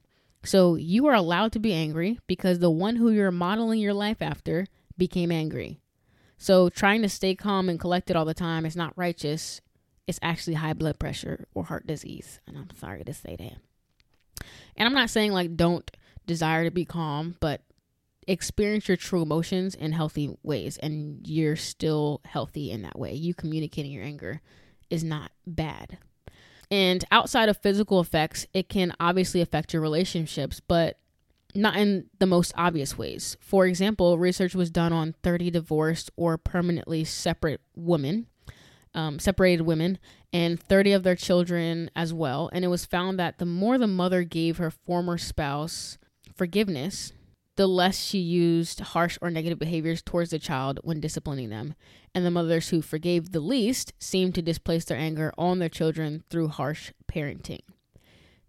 So 0.44 0.74
you 0.74 1.06
are 1.06 1.14
allowed 1.14 1.52
to 1.52 1.60
be 1.60 1.72
angry 1.72 2.18
because 2.26 2.58
the 2.58 2.70
one 2.70 2.96
who 2.96 3.10
you're 3.10 3.30
modeling 3.30 3.78
your 3.78 3.94
life 3.94 4.20
after 4.20 4.66
became 4.98 5.30
angry. 5.30 5.78
So 6.42 6.68
trying 6.68 7.02
to 7.02 7.08
stay 7.08 7.36
calm 7.36 7.68
and 7.68 7.78
collected 7.78 8.16
all 8.16 8.24
the 8.24 8.34
time 8.34 8.66
is 8.66 8.74
not 8.74 8.98
righteous. 8.98 9.60
It's 10.08 10.18
actually 10.22 10.54
high 10.54 10.72
blood 10.72 10.98
pressure 10.98 11.46
or 11.54 11.62
heart 11.62 11.86
disease. 11.86 12.40
And 12.48 12.58
I'm 12.58 12.68
sorry 12.74 13.04
to 13.04 13.14
say 13.14 13.36
that. 13.36 14.44
And 14.76 14.88
I'm 14.88 14.92
not 14.92 15.08
saying 15.08 15.30
like 15.30 15.56
don't 15.56 15.88
desire 16.26 16.64
to 16.64 16.72
be 16.72 16.84
calm, 16.84 17.36
but 17.38 17.62
experience 18.26 18.88
your 18.88 18.96
true 18.96 19.22
emotions 19.22 19.76
in 19.76 19.92
healthy 19.92 20.36
ways 20.42 20.78
and 20.78 21.24
you're 21.24 21.54
still 21.54 22.20
healthy 22.24 22.72
in 22.72 22.82
that 22.82 22.98
way. 22.98 23.14
You 23.14 23.34
communicating 23.34 23.92
your 23.92 24.02
anger 24.02 24.40
is 24.90 25.04
not 25.04 25.30
bad. 25.46 25.98
And 26.72 27.04
outside 27.12 27.50
of 27.50 27.58
physical 27.58 28.00
effects, 28.00 28.48
it 28.52 28.68
can 28.68 28.96
obviously 28.98 29.42
affect 29.42 29.72
your 29.72 29.82
relationships, 29.82 30.58
but 30.58 30.98
not 31.54 31.76
in 31.76 32.06
the 32.18 32.26
most 32.26 32.52
obvious 32.56 32.96
ways. 32.96 33.36
For 33.40 33.66
example, 33.66 34.18
research 34.18 34.54
was 34.54 34.70
done 34.70 34.92
on 34.92 35.14
30 35.22 35.50
divorced 35.50 36.10
or 36.16 36.38
permanently 36.38 37.04
separate 37.04 37.60
women, 37.76 38.26
um, 38.94 39.18
separated 39.18 39.62
women, 39.62 39.98
and 40.32 40.60
30 40.60 40.92
of 40.92 41.02
their 41.02 41.16
children 41.16 41.90
as 41.94 42.12
well. 42.12 42.48
And 42.52 42.64
it 42.64 42.68
was 42.68 42.84
found 42.84 43.18
that 43.18 43.38
the 43.38 43.46
more 43.46 43.78
the 43.78 43.86
mother 43.86 44.24
gave 44.24 44.58
her 44.58 44.70
former 44.70 45.18
spouse 45.18 45.98
forgiveness, 46.34 47.12
the 47.56 47.66
less 47.66 47.98
she 47.98 48.18
used 48.18 48.80
harsh 48.80 49.18
or 49.20 49.30
negative 49.30 49.58
behaviors 49.58 50.00
towards 50.00 50.30
the 50.30 50.38
child 50.38 50.80
when 50.82 51.00
disciplining 51.00 51.50
them. 51.50 51.74
And 52.14 52.24
the 52.24 52.30
mothers 52.30 52.70
who 52.70 52.80
forgave 52.80 53.32
the 53.32 53.40
least 53.40 53.92
seemed 53.98 54.34
to 54.36 54.42
displace 54.42 54.84
their 54.84 54.98
anger 54.98 55.32
on 55.36 55.58
their 55.58 55.68
children 55.68 56.24
through 56.30 56.48
harsh 56.48 56.92
parenting. 57.06 57.60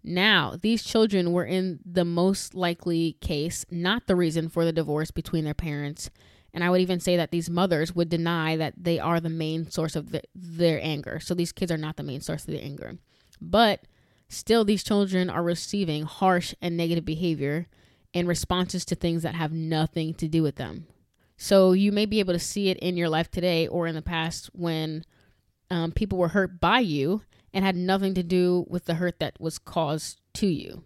Now, 0.04 0.58
these 0.60 0.84
children 0.84 1.32
were 1.32 1.46
in 1.46 1.80
the 1.84 2.04
most 2.04 2.54
likely 2.54 3.16
case 3.22 3.64
not 3.70 4.06
the 4.06 4.14
reason 4.14 4.50
for 4.50 4.66
the 4.66 4.72
divorce 4.72 5.10
between 5.10 5.44
their 5.44 5.54
parents. 5.54 6.10
And 6.52 6.62
I 6.62 6.68
would 6.68 6.82
even 6.82 7.00
say 7.00 7.16
that 7.16 7.30
these 7.30 7.48
mothers 7.48 7.94
would 7.94 8.10
deny 8.10 8.56
that 8.56 8.74
they 8.76 9.00
are 9.00 9.18
the 9.18 9.30
main 9.30 9.70
source 9.70 9.96
of 9.96 10.10
the, 10.10 10.22
their 10.34 10.78
anger. 10.82 11.20
So 11.20 11.34
these 11.34 11.52
kids 11.52 11.72
are 11.72 11.78
not 11.78 11.96
the 11.96 12.02
main 12.02 12.20
source 12.20 12.42
of 12.46 12.52
their 12.52 12.62
anger. 12.62 12.98
But 13.40 13.86
still, 14.28 14.64
these 14.64 14.84
children 14.84 15.30
are 15.30 15.42
receiving 15.42 16.04
harsh 16.04 16.54
and 16.60 16.76
negative 16.76 17.06
behavior 17.06 17.66
and 18.12 18.28
responses 18.28 18.84
to 18.84 18.94
things 18.94 19.22
that 19.22 19.34
have 19.34 19.52
nothing 19.52 20.14
to 20.14 20.28
do 20.28 20.42
with 20.42 20.56
them. 20.56 20.86
So 21.38 21.72
you 21.72 21.92
may 21.92 22.06
be 22.06 22.20
able 22.20 22.34
to 22.34 22.38
see 22.38 22.68
it 22.68 22.78
in 22.78 22.96
your 22.96 23.08
life 23.08 23.30
today 23.30 23.66
or 23.66 23.86
in 23.86 23.94
the 23.94 24.02
past 24.02 24.50
when 24.52 25.04
um, 25.70 25.92
people 25.92 26.18
were 26.18 26.28
hurt 26.28 26.60
by 26.60 26.80
you 26.80 27.22
and 27.54 27.64
had 27.64 27.76
nothing 27.76 28.12
to 28.14 28.22
do 28.22 28.66
with 28.68 28.84
the 28.84 28.96
hurt 28.96 29.20
that 29.20 29.40
was 29.40 29.58
caused 29.58 30.20
to 30.34 30.46
you. 30.46 30.82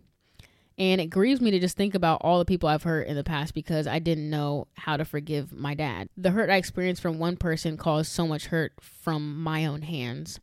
And 0.76 1.00
it 1.00 1.06
grieves 1.06 1.40
me 1.40 1.50
to 1.50 1.58
just 1.58 1.76
think 1.76 1.96
about 1.96 2.20
all 2.22 2.38
the 2.38 2.44
people 2.44 2.68
I've 2.68 2.84
hurt 2.84 3.08
in 3.08 3.16
the 3.16 3.24
past 3.24 3.52
because 3.52 3.88
I 3.88 3.98
didn't 3.98 4.30
know 4.30 4.68
how 4.76 4.96
to 4.96 5.04
forgive 5.04 5.52
my 5.52 5.74
dad. 5.74 6.08
The 6.16 6.30
hurt 6.30 6.50
I 6.50 6.56
experienced 6.56 7.02
from 7.02 7.18
one 7.18 7.36
person 7.36 7.76
caused 7.76 8.12
so 8.12 8.28
much 8.28 8.46
hurt 8.46 8.74
from 8.80 9.42
my 9.42 9.66
own 9.66 9.82
hands. 9.82 10.38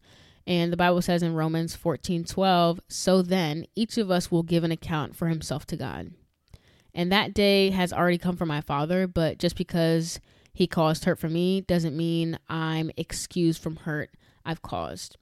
And 0.45 0.73
the 0.73 0.77
Bible 0.77 1.01
says 1.01 1.23
in 1.23 1.35
Romans 1.35 1.75
14 1.75 2.25
12, 2.25 2.81
so 2.89 3.21
then 3.21 3.65
each 3.75 3.97
of 3.97 4.11
us 4.11 4.29
will 4.29 4.43
give 4.43 4.63
an 4.65 4.71
account 4.71 5.15
for 5.15 5.27
himself 5.27 5.65
to 5.67 5.77
God. 5.77 6.11
And 6.93 7.11
that 7.11 7.33
day 7.33 7.69
has 7.69 7.93
already 7.93 8.17
come 8.17 8.35
for 8.35 8.45
my 8.45 8.61
father, 8.61 9.07
but 9.07 9.37
just 9.37 9.55
because 9.55 10.19
he 10.53 10.67
caused 10.67 11.05
hurt 11.05 11.19
for 11.19 11.29
me 11.29 11.61
doesn't 11.61 11.95
mean 11.95 12.39
I'm 12.49 12.91
excused 12.97 13.61
from 13.61 13.77
hurt 13.77 14.11
I've 14.45 14.61
caused. 14.61 15.17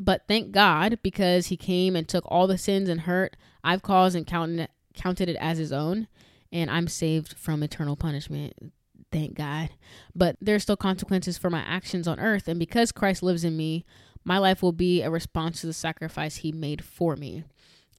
But 0.00 0.22
thank 0.28 0.52
God 0.52 0.98
because 1.02 1.48
he 1.48 1.56
came 1.56 1.96
and 1.96 2.08
took 2.08 2.24
all 2.26 2.46
the 2.46 2.58
sins 2.58 2.88
and 2.88 3.00
hurt 3.02 3.36
I've 3.64 3.82
caused 3.82 4.16
and 4.16 4.26
counted 4.26 4.68
counted 4.94 5.28
it 5.28 5.36
as 5.36 5.58
his 5.58 5.72
own, 5.72 6.08
and 6.50 6.70
I'm 6.70 6.88
saved 6.88 7.34
from 7.34 7.62
eternal 7.62 7.96
punishment. 7.96 8.72
Thank 9.12 9.34
God. 9.34 9.70
But 10.14 10.36
there's 10.40 10.62
still 10.62 10.76
consequences 10.76 11.38
for 11.38 11.50
my 11.50 11.60
actions 11.60 12.08
on 12.08 12.18
earth, 12.18 12.48
and 12.48 12.58
because 12.58 12.92
Christ 12.92 13.22
lives 13.22 13.44
in 13.44 13.56
me, 13.56 13.84
my 14.24 14.38
life 14.38 14.62
will 14.62 14.72
be 14.72 15.02
a 15.02 15.10
response 15.10 15.60
to 15.60 15.66
the 15.66 15.72
sacrifice 15.72 16.36
he 16.36 16.50
made 16.50 16.84
for 16.84 17.14
me. 17.16 17.44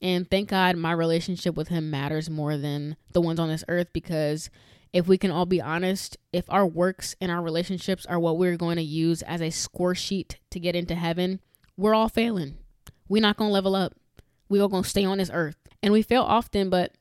And 0.02 0.28
thank 0.30 0.48
God 0.48 0.76
my 0.76 0.92
relationship 0.92 1.56
with 1.56 1.68
him 1.68 1.90
matters 1.90 2.30
more 2.30 2.56
than 2.56 2.96
the 3.12 3.20
ones 3.20 3.38
on 3.38 3.48
this 3.48 3.64
earth 3.68 3.88
because 3.92 4.50
if 4.92 5.06
we 5.06 5.18
can 5.18 5.30
all 5.30 5.46
be 5.46 5.60
honest, 5.60 6.16
if 6.32 6.44
our 6.48 6.66
works 6.66 7.14
and 7.20 7.30
our 7.30 7.42
relationships 7.42 8.06
are 8.06 8.18
what 8.18 8.38
we're 8.38 8.56
going 8.56 8.76
to 8.76 8.82
use 8.82 9.22
as 9.22 9.40
a 9.40 9.50
score 9.50 9.94
sheet 9.94 10.38
to 10.50 10.58
get 10.58 10.74
into 10.74 10.94
heaven, 10.94 11.40
we're 11.80 11.94
all 11.94 12.08
failing. 12.08 12.56
We're 13.08 13.22
not 13.22 13.36
going 13.36 13.48
to 13.48 13.54
level 13.54 13.74
up. 13.74 13.94
We're 14.48 14.62
all 14.62 14.68
going 14.68 14.82
to 14.82 14.88
stay 14.88 15.04
on 15.04 15.18
this 15.18 15.30
earth. 15.32 15.56
And 15.82 15.92
we 15.92 16.02
fail 16.02 16.22
often, 16.22 16.68
but 16.68 16.92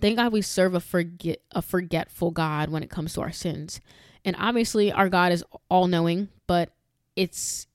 thank 0.00 0.16
God 0.16 0.32
we 0.32 0.40
serve 0.40 0.74
a 0.74 0.80
forget 0.80 1.40
a 1.50 1.60
forgetful 1.60 2.30
God 2.30 2.70
when 2.70 2.82
it 2.82 2.90
comes 2.90 3.14
to 3.14 3.20
our 3.22 3.32
sins. 3.32 3.80
And 4.24 4.36
obviously 4.38 4.92
our 4.92 5.08
God 5.08 5.32
is 5.32 5.44
all 5.68 5.88
knowing, 5.88 6.28
but 6.46 6.70
it's 7.16 7.66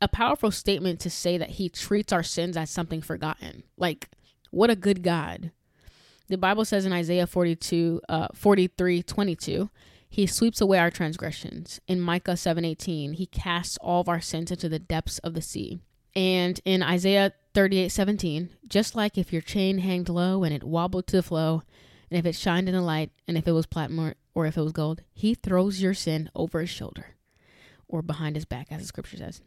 a 0.00 0.06
powerful 0.06 0.52
statement 0.52 1.00
to 1.00 1.10
say 1.10 1.36
that 1.38 1.50
he 1.50 1.68
treats 1.68 2.12
our 2.12 2.22
sins 2.22 2.56
as 2.56 2.70
something 2.70 3.02
forgotten. 3.02 3.64
Like, 3.76 4.08
what 4.50 4.70
a 4.70 4.76
good 4.76 5.02
God. 5.02 5.50
The 6.28 6.38
Bible 6.38 6.64
says 6.64 6.86
in 6.86 6.92
Isaiah 6.92 7.26
42, 7.26 8.02
uh, 8.08 8.28
43, 8.34 9.02
22, 9.02 9.70
he 10.08 10.26
sweeps 10.26 10.60
away 10.60 10.78
our 10.78 10.90
transgressions. 10.90 11.80
In 11.86 12.00
Micah 12.00 12.36
7:18, 12.36 13.14
he 13.14 13.26
casts 13.26 13.76
all 13.80 14.00
of 14.00 14.08
our 14.08 14.20
sins 14.20 14.50
into 14.50 14.68
the 14.68 14.78
depths 14.78 15.18
of 15.18 15.34
the 15.34 15.42
sea. 15.42 15.78
And 16.14 16.60
in 16.64 16.82
Isaiah 16.82 17.34
38:17, 17.54 18.50
just 18.66 18.94
like 18.94 19.18
if 19.18 19.32
your 19.32 19.42
chain 19.42 19.78
hanged 19.78 20.08
low 20.08 20.44
and 20.44 20.54
it 20.54 20.64
wobbled 20.64 21.06
to 21.08 21.16
the 21.16 21.22
flow, 21.22 21.62
and 22.10 22.18
if 22.18 22.24
it 22.24 22.34
shined 22.34 22.68
in 22.68 22.74
the 22.74 22.80
light, 22.80 23.10
and 23.26 23.36
if 23.36 23.46
it 23.46 23.52
was 23.52 23.66
platinum 23.66 24.14
or 24.34 24.46
if 24.46 24.56
it 24.56 24.62
was 24.62 24.72
gold, 24.72 25.02
he 25.12 25.34
throws 25.34 25.82
your 25.82 25.94
sin 25.94 26.30
over 26.34 26.60
his 26.60 26.70
shoulder 26.70 27.16
or 27.86 28.02
behind 28.02 28.36
his 28.36 28.44
back, 28.44 28.68
as 28.70 28.80
the 28.80 28.86
scripture 28.86 29.16
says. 29.16 29.42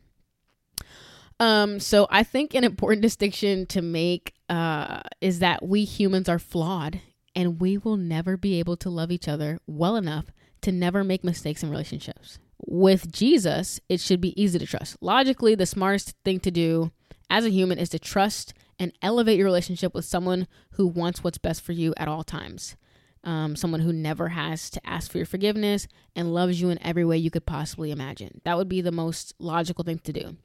Um, 1.39 1.79
so 1.79 2.07
I 2.11 2.23
think 2.23 2.53
an 2.53 2.63
important 2.63 3.01
distinction 3.09 3.65
to 3.67 3.81
make 3.81 4.33
uh, 4.47 5.01
is 5.21 5.39
that 5.39 5.65
we 5.67 5.85
humans 5.85 6.29
are 6.29 6.39
flawed 6.39 7.01
and 7.35 7.59
we 7.59 7.77
will 7.77 7.97
never 7.97 8.37
be 8.37 8.59
able 8.59 8.77
to 8.77 8.89
love 8.89 9.11
each 9.11 9.27
other 9.27 9.59
well 9.65 9.95
enough 9.95 10.25
to 10.61 10.71
never 10.71 11.03
make 11.03 11.23
mistakes 11.23 11.63
in 11.63 11.69
relationships. 11.69 12.39
With 12.65 13.11
Jesus, 13.11 13.79
it 13.89 13.99
should 13.99 14.21
be 14.21 14.39
easy 14.41 14.59
to 14.59 14.65
trust. 14.65 14.97
Logically, 15.01 15.55
the 15.55 15.65
smartest 15.65 16.15
thing 16.23 16.39
to 16.41 16.51
do 16.51 16.91
as 17.29 17.45
a 17.45 17.49
human 17.49 17.79
is 17.79 17.89
to 17.89 17.99
trust 17.99 18.53
and 18.77 18.93
elevate 19.01 19.37
your 19.37 19.45
relationship 19.45 19.93
with 19.93 20.05
someone 20.05 20.47
who 20.71 20.87
wants 20.87 21.23
what's 21.23 21.37
best 21.37 21.61
for 21.61 21.71
you 21.71 21.93
at 21.97 22.07
all 22.07 22.23
times. 22.23 22.75
Um, 23.23 23.55
someone 23.55 23.81
who 23.81 23.93
never 23.93 24.29
has 24.29 24.69
to 24.71 24.81
ask 24.87 25.11
for 25.11 25.17
your 25.17 25.27
forgiveness 25.27 25.87
and 26.15 26.33
loves 26.33 26.59
you 26.59 26.69
in 26.71 26.81
every 26.81 27.05
way 27.05 27.17
you 27.17 27.29
could 27.29 27.45
possibly 27.45 27.91
imagine. 27.91 28.41
That 28.45 28.57
would 28.57 28.69
be 28.69 28.81
the 28.81 28.91
most 28.91 29.33
logical 29.37 29.83
thing 29.83 29.99
to 29.99 30.13
do 30.13 30.37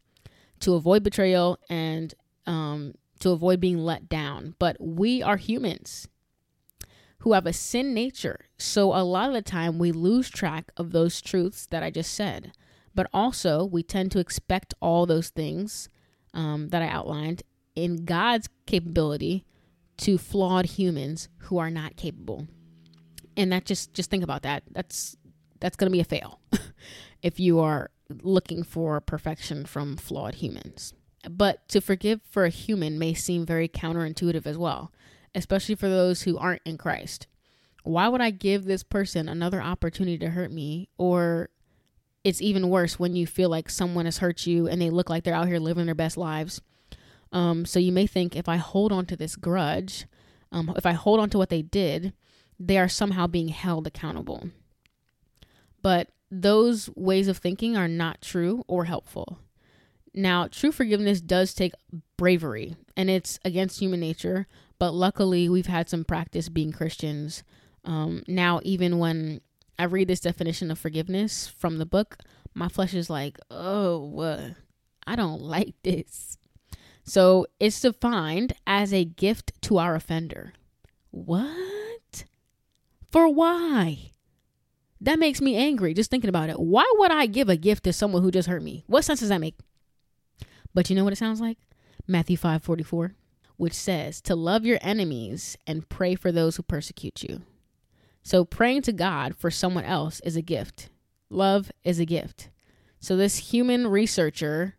to 0.60 0.74
avoid 0.74 1.02
betrayal 1.02 1.58
and 1.68 2.14
um, 2.46 2.94
to 3.20 3.30
avoid 3.30 3.60
being 3.60 3.78
let 3.78 4.08
down. 4.08 4.54
But 4.58 4.76
we 4.78 5.22
are 5.22 5.36
humans 5.36 6.08
who 7.18 7.32
have 7.32 7.46
a 7.46 7.52
sin 7.52 7.94
nature. 7.94 8.46
So 8.58 8.94
a 8.94 9.02
lot 9.02 9.28
of 9.28 9.34
the 9.34 9.42
time 9.42 9.78
we 9.78 9.92
lose 9.92 10.30
track 10.30 10.70
of 10.76 10.92
those 10.92 11.20
truths 11.20 11.66
that 11.66 11.82
I 11.82 11.90
just 11.90 12.12
said. 12.12 12.52
But 12.94 13.08
also, 13.12 13.64
we 13.64 13.82
tend 13.82 14.12
to 14.12 14.18
expect 14.18 14.74
all 14.80 15.06
those 15.06 15.28
things 15.28 15.88
um, 16.32 16.68
that 16.68 16.82
I 16.82 16.88
outlined 16.88 17.42
in 17.74 18.04
God's 18.04 18.48
capability 18.66 19.44
to 19.98 20.18
flawed 20.18 20.66
humans 20.66 21.28
who 21.38 21.58
are 21.58 21.70
not 21.70 21.96
capable. 21.96 22.46
And 23.36 23.52
that 23.52 23.66
just 23.66 23.92
just 23.92 24.10
think 24.10 24.24
about 24.24 24.42
that. 24.42 24.62
That's 24.70 25.16
that's 25.60 25.76
going 25.76 25.90
to 25.90 25.92
be 25.92 26.00
a 26.00 26.04
fail 26.04 26.40
if 27.22 27.38
you 27.38 27.60
are 27.60 27.90
looking 28.22 28.62
for 28.62 29.00
perfection 29.00 29.66
from 29.66 29.96
flawed 29.96 30.36
humans. 30.36 30.94
But 31.28 31.68
to 31.70 31.80
forgive 31.80 32.20
for 32.30 32.44
a 32.44 32.50
human 32.50 32.98
may 32.98 33.14
seem 33.14 33.44
very 33.44 33.68
counterintuitive 33.68 34.46
as 34.46 34.56
well, 34.56 34.92
especially 35.36 35.74
for 35.76 35.88
those 35.88 36.22
who 36.22 36.38
aren't 36.38 36.62
in 36.64 36.78
Christ. 36.78 37.28
Why 37.84 38.08
would 38.08 38.20
I 38.20 38.30
give 38.30 38.64
this 38.64 38.82
person 38.82 39.28
another 39.28 39.62
opportunity 39.62 40.18
to 40.18 40.30
hurt 40.30 40.50
me? 40.50 40.88
Or 40.98 41.50
it's 42.24 42.42
even 42.42 42.70
worse 42.70 42.98
when 42.98 43.14
you 43.14 43.26
feel 43.26 43.48
like 43.48 43.70
someone 43.70 44.06
has 44.06 44.18
hurt 44.18 44.46
you 44.46 44.66
and 44.66 44.82
they 44.82 44.90
look 44.90 45.08
like 45.08 45.22
they're 45.22 45.34
out 45.34 45.46
here 45.46 45.60
living 45.60 45.86
their 45.86 45.94
best 45.94 46.16
lives. 46.16 46.60
Um, 47.30 47.64
so 47.64 47.78
you 47.78 47.92
may 47.92 48.06
think 48.06 48.34
if 48.34 48.48
I 48.48 48.56
hold 48.56 48.90
on 48.90 49.06
to 49.06 49.16
this 49.16 49.36
grudge, 49.36 50.06
um, 50.50 50.72
if 50.76 50.86
I 50.86 50.92
hold 50.92 51.20
on 51.20 51.30
to 51.30 51.38
what 51.38 51.50
they 51.50 51.62
did, 51.62 52.12
they 52.58 52.78
are 52.78 52.88
somehow 52.88 53.26
being 53.26 53.48
held 53.48 53.86
accountable. 53.86 54.50
But 55.82 56.08
those 56.30 56.90
ways 56.96 57.28
of 57.28 57.38
thinking 57.38 57.76
are 57.76 57.88
not 57.88 58.22
true 58.22 58.64
or 58.66 58.86
helpful. 58.86 59.38
Now, 60.14 60.48
true 60.48 60.72
forgiveness 60.72 61.20
does 61.20 61.52
take 61.52 61.74
bravery 62.16 62.74
and 62.96 63.10
it's 63.10 63.38
against 63.44 63.80
human 63.80 64.00
nature, 64.00 64.46
but 64.78 64.92
luckily 64.92 65.48
we've 65.48 65.66
had 65.66 65.88
some 65.88 66.04
practice 66.04 66.48
being 66.48 66.72
Christians. 66.72 67.42
Um, 67.84 68.22
now, 68.26 68.60
even 68.62 68.98
when 68.98 69.40
I 69.78 69.84
read 69.84 70.08
this 70.08 70.20
definition 70.20 70.70
of 70.70 70.78
forgiveness 70.78 71.46
from 71.46 71.78
the 71.78 71.86
book, 71.86 72.18
my 72.54 72.68
flesh 72.68 72.94
is 72.94 73.10
like, 73.10 73.38
oh, 73.50 74.20
uh, 74.20 74.50
I 75.06 75.16
don't 75.16 75.42
like 75.42 75.74
this. 75.82 76.38
So 77.04 77.46
it's 77.60 77.80
defined 77.80 78.54
as 78.66 78.92
a 78.92 79.04
gift 79.04 79.52
to 79.62 79.78
our 79.78 79.94
offender. 79.94 80.54
What? 81.10 82.24
For 83.10 83.28
why? 83.28 84.10
That 85.00 85.18
makes 85.18 85.40
me 85.40 85.56
angry 85.56 85.94
just 85.94 86.10
thinking 86.10 86.28
about 86.28 86.50
it. 86.50 86.58
Why 86.58 86.90
would 86.96 87.12
I 87.12 87.26
give 87.26 87.48
a 87.48 87.56
gift 87.56 87.84
to 87.84 87.92
someone 87.92 88.22
who 88.22 88.30
just 88.30 88.48
hurt 88.48 88.62
me? 88.62 88.82
What 88.86 89.04
sense 89.04 89.20
does 89.20 89.28
that 89.28 89.40
make? 89.40 89.54
But 90.74 90.90
you 90.90 90.96
know 90.96 91.04
what 91.04 91.12
it 91.12 91.16
sounds 91.16 91.40
like? 91.40 91.58
Matthew 92.06 92.36
5 92.36 92.62
44, 92.62 93.14
which 93.56 93.72
says 93.72 94.20
to 94.22 94.34
love 94.34 94.64
your 94.64 94.78
enemies 94.80 95.56
and 95.66 95.88
pray 95.88 96.14
for 96.14 96.30
those 96.30 96.56
who 96.56 96.62
persecute 96.62 97.22
you. 97.22 97.42
So 98.22 98.44
praying 98.44 98.82
to 98.82 98.92
God 98.92 99.36
for 99.36 99.50
someone 99.50 99.84
else 99.84 100.20
is 100.20 100.36
a 100.36 100.42
gift. 100.42 100.88
Love 101.30 101.70
is 101.84 101.98
a 101.98 102.04
gift. 102.04 102.50
So 102.98 103.16
this 103.16 103.50
human 103.50 103.86
researcher, 103.86 104.74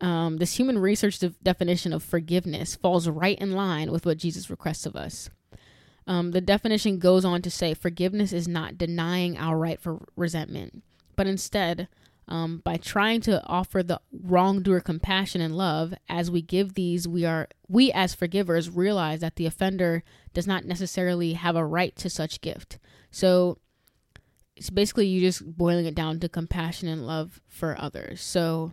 um, 0.00 0.38
this 0.38 0.56
human 0.56 0.78
research 0.78 1.18
de- 1.18 1.34
definition 1.42 1.92
of 1.92 2.02
forgiveness 2.02 2.76
falls 2.76 3.08
right 3.08 3.38
in 3.38 3.52
line 3.52 3.90
with 3.92 4.06
what 4.06 4.18
Jesus 4.18 4.48
requests 4.48 4.86
of 4.86 4.96
us. 4.96 5.28
Um, 6.06 6.30
the 6.30 6.40
definition 6.40 6.98
goes 6.98 7.24
on 7.24 7.42
to 7.42 7.50
say 7.50 7.74
forgiveness 7.74 8.32
is 8.32 8.48
not 8.48 8.78
denying 8.78 9.36
our 9.36 9.58
right 9.58 9.78
for 9.78 10.06
resentment, 10.16 10.82
but 11.16 11.26
instead 11.26 11.88
Um, 12.28 12.58
by 12.62 12.76
trying 12.76 13.22
to 13.22 13.42
offer 13.46 13.82
the 13.82 14.00
wrongdoer 14.12 14.80
compassion 14.80 15.40
and 15.40 15.56
love, 15.56 15.94
as 16.10 16.30
we 16.30 16.42
give 16.42 16.74
these, 16.74 17.08
we 17.08 17.24
are 17.24 17.48
we 17.68 17.90
as 17.92 18.14
forgivers 18.14 18.68
realize 18.68 19.20
that 19.20 19.36
the 19.36 19.46
offender 19.46 20.04
does 20.34 20.46
not 20.46 20.66
necessarily 20.66 21.32
have 21.32 21.56
a 21.56 21.64
right 21.64 21.96
to 21.96 22.10
such 22.10 22.42
gift. 22.42 22.78
So 23.10 23.58
it's 24.56 24.68
basically 24.68 25.06
you 25.06 25.20
just 25.20 25.56
boiling 25.56 25.86
it 25.86 25.94
down 25.94 26.20
to 26.20 26.28
compassion 26.28 26.88
and 26.88 27.06
love 27.06 27.40
for 27.48 27.80
others. 27.80 28.20
So 28.20 28.72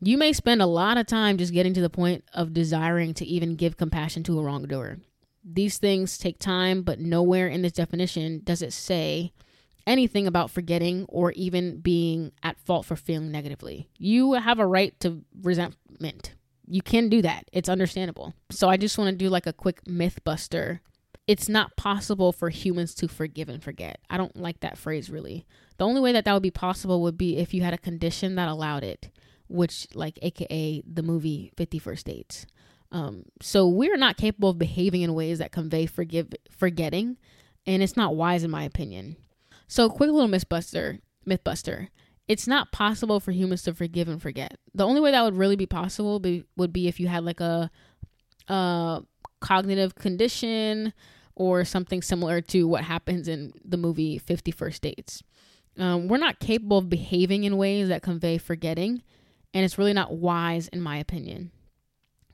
you 0.00 0.16
may 0.16 0.32
spend 0.32 0.62
a 0.62 0.66
lot 0.66 0.96
of 0.96 1.06
time 1.06 1.36
just 1.36 1.52
getting 1.52 1.74
to 1.74 1.82
the 1.82 1.90
point 1.90 2.24
of 2.32 2.54
desiring 2.54 3.12
to 3.14 3.26
even 3.26 3.56
give 3.56 3.76
compassion 3.76 4.22
to 4.24 4.38
a 4.38 4.42
wrongdoer. 4.42 4.98
These 5.44 5.76
things 5.76 6.16
take 6.16 6.38
time, 6.38 6.82
but 6.82 7.00
nowhere 7.00 7.48
in 7.48 7.60
this 7.60 7.72
definition 7.72 8.40
does 8.44 8.62
it 8.62 8.72
say 8.72 9.32
anything 9.86 10.26
about 10.26 10.50
forgetting 10.50 11.06
or 11.08 11.32
even 11.32 11.80
being 11.80 12.32
at 12.42 12.58
fault 12.58 12.86
for 12.86 12.96
feeling 12.96 13.30
negatively. 13.30 13.88
You 13.98 14.34
have 14.34 14.58
a 14.58 14.66
right 14.66 14.98
to 15.00 15.22
resentment. 15.42 16.34
You 16.66 16.82
can 16.82 17.08
do 17.08 17.22
that. 17.22 17.44
It's 17.52 17.68
understandable. 17.68 18.34
So 18.50 18.68
I 18.68 18.76
just 18.76 18.98
want 18.98 19.10
to 19.10 19.16
do 19.16 19.28
like 19.28 19.46
a 19.46 19.52
quick 19.52 19.86
myth 19.86 20.22
buster. 20.24 20.80
It's 21.26 21.48
not 21.48 21.76
possible 21.76 22.32
for 22.32 22.48
humans 22.48 22.94
to 22.96 23.08
forgive 23.08 23.48
and 23.48 23.62
forget. 23.62 24.00
I 24.08 24.16
don't 24.16 24.36
like 24.36 24.60
that 24.60 24.78
phrase 24.78 25.10
really. 25.10 25.46
The 25.78 25.86
only 25.86 26.00
way 26.00 26.12
that 26.12 26.24
that 26.24 26.32
would 26.32 26.42
be 26.42 26.50
possible 26.50 27.02
would 27.02 27.18
be 27.18 27.38
if 27.38 27.54
you 27.54 27.62
had 27.62 27.74
a 27.74 27.78
condition 27.78 28.34
that 28.34 28.48
allowed 28.48 28.84
it, 28.84 29.10
which 29.48 29.86
like 29.94 30.18
aka 30.22 30.82
the 30.86 31.02
movie 31.02 31.52
50 31.56 31.78
First 31.78 32.06
Dates. 32.06 32.46
Um, 32.92 33.24
so 33.40 33.68
we're 33.68 33.96
not 33.96 34.16
capable 34.16 34.50
of 34.50 34.58
behaving 34.58 35.02
in 35.02 35.14
ways 35.14 35.38
that 35.38 35.52
convey 35.52 35.86
forgive 35.86 36.28
forgetting, 36.50 37.18
and 37.66 37.82
it's 37.82 37.96
not 37.96 38.16
wise 38.16 38.42
in 38.42 38.50
my 38.50 38.64
opinion. 38.64 39.16
So, 39.70 39.88
quick 39.88 40.10
little 40.10 40.28
mythbuster. 40.28 40.98
Mythbuster. 41.24 41.90
It's 42.26 42.48
not 42.48 42.72
possible 42.72 43.20
for 43.20 43.30
humans 43.30 43.62
to 43.62 43.72
forgive 43.72 44.08
and 44.08 44.20
forget. 44.20 44.58
The 44.74 44.84
only 44.84 45.00
way 45.00 45.12
that 45.12 45.22
would 45.22 45.36
really 45.36 45.54
be 45.54 45.66
possible 45.66 46.18
be, 46.18 46.42
would 46.56 46.72
be 46.72 46.88
if 46.88 46.98
you 46.98 47.06
had 47.06 47.24
like 47.24 47.38
a, 47.38 47.70
a 48.48 49.02
cognitive 49.40 49.94
condition 49.94 50.92
or 51.36 51.64
something 51.64 52.02
similar 52.02 52.40
to 52.40 52.66
what 52.66 52.82
happens 52.82 53.28
in 53.28 53.52
the 53.64 53.76
movie 53.76 54.18
50 54.18 54.50
First 54.50 54.82
Dates. 54.82 55.22
Um, 55.78 56.08
we're 56.08 56.16
not 56.16 56.40
capable 56.40 56.78
of 56.78 56.90
behaving 56.90 57.44
in 57.44 57.56
ways 57.56 57.86
that 57.88 58.02
convey 58.02 58.38
forgetting, 58.38 59.04
and 59.54 59.64
it's 59.64 59.78
really 59.78 59.92
not 59.92 60.12
wise, 60.12 60.66
in 60.66 60.80
my 60.80 60.96
opinion. 60.96 61.52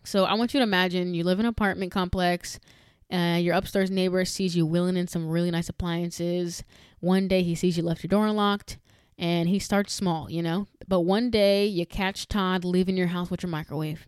So 0.05 0.25
I 0.25 0.33
want 0.35 0.55
you 0.55 0.61
to 0.61 0.65
imagine 0.65 1.13
you 1.13 1.23
live 1.23 1.39
in 1.39 1.45
an 1.45 1.51
apartment 1.51 1.93
complex. 1.93 2.59
Uh, 3.13 3.39
your 3.41 3.55
upstairs 3.55 3.91
neighbor 3.91 4.25
sees 4.25 4.57
you 4.57 4.67
wheeling 4.67 4.97
in 4.97 5.07
some 5.07 5.29
really 5.29 5.51
nice 5.51 5.69
appliances. 5.69 6.65
One 7.01 7.29
day 7.29 7.43
he 7.43 7.55
sees 7.55 7.77
you 7.77 7.83
left 7.83 8.03
your 8.03 8.09
door 8.09 8.27
unlocked 8.27 8.79
and 9.19 9.49
he 9.49 9.59
starts 9.59 9.93
small, 9.93 10.31
you 10.31 10.43
know? 10.43 10.67
But 10.89 11.01
one 11.01 11.31
day 11.31 11.67
you 11.67 11.87
catch 11.87 12.29
Todd 12.29 12.65
leaving 12.65 12.97
your 12.97 13.07
house 13.09 13.31
with 13.31 13.43
your 13.43 13.51
microwave 13.51 14.07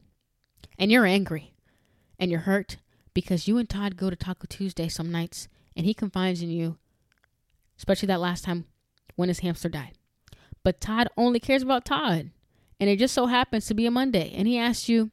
and 0.78 0.90
you're 0.90 1.06
angry 1.06 1.54
and 2.18 2.30
you're 2.30 2.40
hurt 2.40 2.78
because 3.14 3.46
you 3.48 3.56
and 3.58 3.68
Todd 3.68 3.96
go 3.96 4.10
to 4.10 4.16
Taco 4.16 4.46
Tuesday 4.48 4.88
some 4.88 5.12
nights 5.12 5.48
and 5.76 5.86
he 5.86 5.94
confides 5.94 6.42
in 6.42 6.50
you, 6.50 6.76
especially 7.78 8.06
that 8.08 8.20
last 8.20 8.44
time 8.44 8.64
when 9.14 9.28
his 9.28 9.40
hamster 9.40 9.68
died. 9.68 9.92
But 10.64 10.80
Todd 10.80 11.08
only 11.16 11.38
cares 11.38 11.62
about 11.62 11.84
Todd 11.84 12.30
and 12.80 12.90
it 12.90 12.98
just 12.98 13.14
so 13.14 13.26
happens 13.26 13.66
to 13.66 13.74
be 13.74 13.86
a 13.86 13.90
Monday 13.92 14.34
and 14.36 14.48
he 14.48 14.58
asks 14.58 14.88
you, 14.88 15.12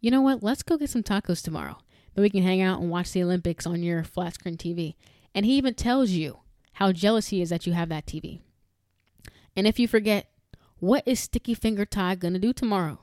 you 0.00 0.10
know 0.10 0.22
what, 0.22 0.42
let's 0.42 0.62
go 0.62 0.76
get 0.76 0.90
some 0.90 1.02
tacos 1.02 1.42
tomorrow. 1.42 1.78
Then 2.14 2.22
we 2.22 2.30
can 2.30 2.42
hang 2.42 2.60
out 2.60 2.80
and 2.80 2.90
watch 2.90 3.12
the 3.12 3.22
Olympics 3.22 3.66
on 3.66 3.82
your 3.82 4.04
flat 4.04 4.34
screen 4.34 4.56
TV. 4.56 4.94
And 5.34 5.46
he 5.46 5.56
even 5.56 5.74
tells 5.74 6.10
you 6.10 6.40
how 6.74 6.92
jealous 6.92 7.28
he 7.28 7.42
is 7.42 7.50
that 7.50 7.66
you 7.66 7.72
have 7.72 7.88
that 7.88 8.06
TV. 8.06 8.40
And 9.56 9.66
if 9.66 9.78
you 9.78 9.88
forget, 9.88 10.30
what 10.78 11.02
is 11.06 11.20
Sticky 11.20 11.54
Finger 11.54 11.84
Todd 11.84 12.20
going 12.20 12.34
to 12.34 12.40
do 12.40 12.52
tomorrow? 12.52 12.98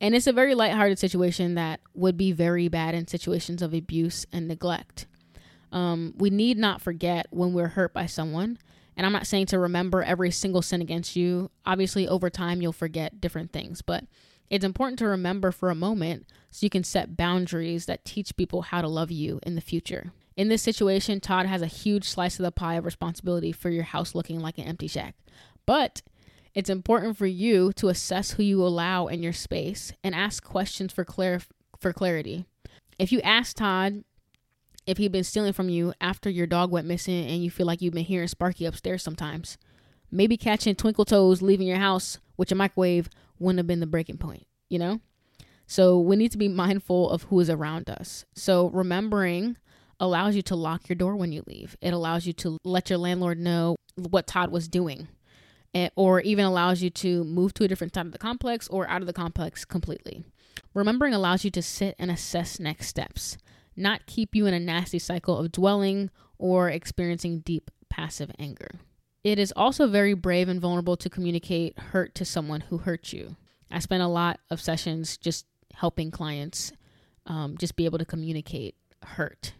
And 0.00 0.14
it's 0.16 0.26
a 0.26 0.32
very 0.32 0.54
lighthearted 0.54 0.98
situation 0.98 1.54
that 1.54 1.80
would 1.94 2.16
be 2.16 2.32
very 2.32 2.68
bad 2.68 2.94
in 2.94 3.06
situations 3.06 3.62
of 3.62 3.72
abuse 3.72 4.26
and 4.32 4.48
neglect. 4.48 5.06
Um, 5.70 6.14
we 6.18 6.28
need 6.28 6.58
not 6.58 6.82
forget 6.82 7.26
when 7.30 7.52
we're 7.52 7.68
hurt 7.68 7.94
by 7.94 8.06
someone. 8.06 8.58
And 8.96 9.06
I'm 9.06 9.12
not 9.12 9.26
saying 9.26 9.46
to 9.46 9.58
remember 9.58 10.02
every 10.02 10.30
single 10.30 10.60
sin 10.60 10.82
against 10.82 11.16
you. 11.16 11.50
Obviously, 11.64 12.06
over 12.06 12.28
time, 12.28 12.60
you'll 12.60 12.72
forget 12.72 13.20
different 13.20 13.52
things. 13.52 13.80
But 13.80 14.04
it's 14.52 14.66
important 14.66 14.98
to 14.98 15.06
remember 15.06 15.50
for 15.50 15.70
a 15.70 15.74
moment 15.74 16.26
so 16.50 16.66
you 16.66 16.68
can 16.68 16.84
set 16.84 17.16
boundaries 17.16 17.86
that 17.86 18.04
teach 18.04 18.36
people 18.36 18.60
how 18.60 18.82
to 18.82 18.86
love 18.86 19.10
you 19.10 19.40
in 19.44 19.54
the 19.54 19.62
future. 19.62 20.12
In 20.36 20.48
this 20.48 20.60
situation, 20.60 21.20
Todd 21.20 21.46
has 21.46 21.62
a 21.62 21.66
huge 21.66 22.06
slice 22.06 22.38
of 22.38 22.44
the 22.44 22.52
pie 22.52 22.74
of 22.74 22.84
responsibility 22.84 23.50
for 23.50 23.70
your 23.70 23.84
house 23.84 24.14
looking 24.14 24.40
like 24.40 24.58
an 24.58 24.64
empty 24.64 24.88
shack. 24.88 25.14
But 25.64 26.02
it's 26.54 26.68
important 26.68 27.16
for 27.16 27.24
you 27.24 27.72
to 27.76 27.88
assess 27.88 28.32
who 28.32 28.42
you 28.42 28.62
allow 28.62 29.06
in 29.06 29.22
your 29.22 29.32
space 29.32 29.94
and 30.04 30.14
ask 30.14 30.44
questions 30.44 30.92
for 30.92 31.06
clar- 31.06 31.40
for 31.80 31.94
clarity. 31.94 32.44
If 32.98 33.10
you 33.10 33.22
ask 33.22 33.56
Todd 33.56 34.04
if 34.86 34.98
he'd 34.98 35.12
been 35.12 35.24
stealing 35.24 35.54
from 35.54 35.70
you 35.70 35.94
after 35.98 36.28
your 36.28 36.46
dog 36.46 36.70
went 36.70 36.86
missing 36.86 37.26
and 37.26 37.42
you 37.42 37.50
feel 37.50 37.66
like 37.66 37.80
you've 37.80 37.94
been 37.94 38.04
hearing 38.04 38.28
Sparky 38.28 38.66
upstairs 38.66 39.02
sometimes, 39.02 39.56
maybe 40.10 40.36
catching 40.36 40.74
Twinkle 40.74 41.06
Toes 41.06 41.40
leaving 41.40 41.68
your 41.68 41.78
house 41.78 42.18
with 42.36 42.50
your 42.50 42.58
microwave 42.58 43.08
wouldn't 43.38 43.58
have 43.58 43.66
been 43.66 43.80
the 43.80 43.86
breaking 43.86 44.18
point, 44.18 44.46
you 44.68 44.78
know? 44.78 45.00
So 45.66 45.98
we 45.98 46.16
need 46.16 46.32
to 46.32 46.38
be 46.38 46.48
mindful 46.48 47.10
of 47.10 47.24
who 47.24 47.40
is 47.40 47.48
around 47.48 47.88
us. 47.88 48.24
So 48.34 48.68
remembering 48.68 49.56
allows 49.98 50.34
you 50.34 50.42
to 50.42 50.56
lock 50.56 50.88
your 50.88 50.96
door 50.96 51.16
when 51.16 51.32
you 51.32 51.42
leave. 51.46 51.76
It 51.80 51.94
allows 51.94 52.26
you 52.26 52.32
to 52.34 52.58
let 52.64 52.90
your 52.90 52.98
landlord 52.98 53.38
know 53.38 53.76
what 53.94 54.26
Todd 54.26 54.50
was 54.50 54.68
doing, 54.68 55.08
or 55.94 56.20
even 56.20 56.44
allows 56.44 56.82
you 56.82 56.90
to 56.90 57.24
move 57.24 57.54
to 57.54 57.64
a 57.64 57.68
different 57.68 57.94
side 57.94 58.06
of 58.06 58.12
the 58.12 58.18
complex 58.18 58.68
or 58.68 58.88
out 58.88 59.00
of 59.00 59.06
the 59.06 59.12
complex 59.12 59.64
completely. 59.64 60.24
Remembering 60.74 61.14
allows 61.14 61.44
you 61.44 61.50
to 61.52 61.62
sit 61.62 61.94
and 61.98 62.10
assess 62.10 62.58
next 62.58 62.88
steps, 62.88 63.38
not 63.76 64.06
keep 64.06 64.34
you 64.34 64.46
in 64.46 64.54
a 64.54 64.60
nasty 64.60 64.98
cycle 64.98 65.38
of 65.38 65.52
dwelling 65.52 66.10
or 66.36 66.68
experiencing 66.68 67.40
deep 67.40 67.70
passive 67.88 68.30
anger. 68.38 68.80
It 69.24 69.38
is 69.38 69.52
also 69.54 69.86
very 69.86 70.14
brave 70.14 70.48
and 70.48 70.60
vulnerable 70.60 70.96
to 70.96 71.10
communicate 71.10 71.78
hurt 71.78 72.14
to 72.16 72.24
someone 72.24 72.62
who 72.62 72.78
hurt 72.78 73.12
you. 73.12 73.36
I 73.70 73.78
spent 73.78 74.02
a 74.02 74.08
lot 74.08 74.40
of 74.50 74.60
sessions 74.60 75.16
just 75.16 75.46
helping 75.74 76.10
clients 76.10 76.72
um, 77.26 77.56
just 77.56 77.76
be 77.76 77.84
able 77.84 77.98
to 77.98 78.04
communicate 78.04 78.74
hurt 79.02 79.52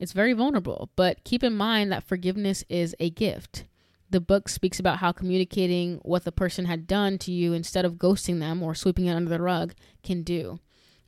it's 0.00 0.12
very 0.12 0.32
vulnerable, 0.32 0.88
but 0.96 1.22
keep 1.24 1.44
in 1.44 1.54
mind 1.54 1.92
that 1.92 2.02
forgiveness 2.02 2.64
is 2.70 2.96
a 2.98 3.10
gift. 3.10 3.66
The 4.08 4.20
book 4.20 4.48
speaks 4.48 4.80
about 4.80 4.98
how 4.98 5.12
communicating 5.12 6.00
what 6.02 6.24
the 6.24 6.32
person 6.32 6.64
had 6.64 6.86
done 6.86 7.18
to 7.18 7.30
you 7.30 7.52
instead 7.52 7.84
of 7.84 7.96
ghosting 7.96 8.40
them 8.40 8.62
or 8.62 8.74
sweeping 8.74 9.06
it 9.06 9.14
under 9.14 9.28
the 9.28 9.42
rug 9.42 9.74
can 10.02 10.22
do. 10.22 10.58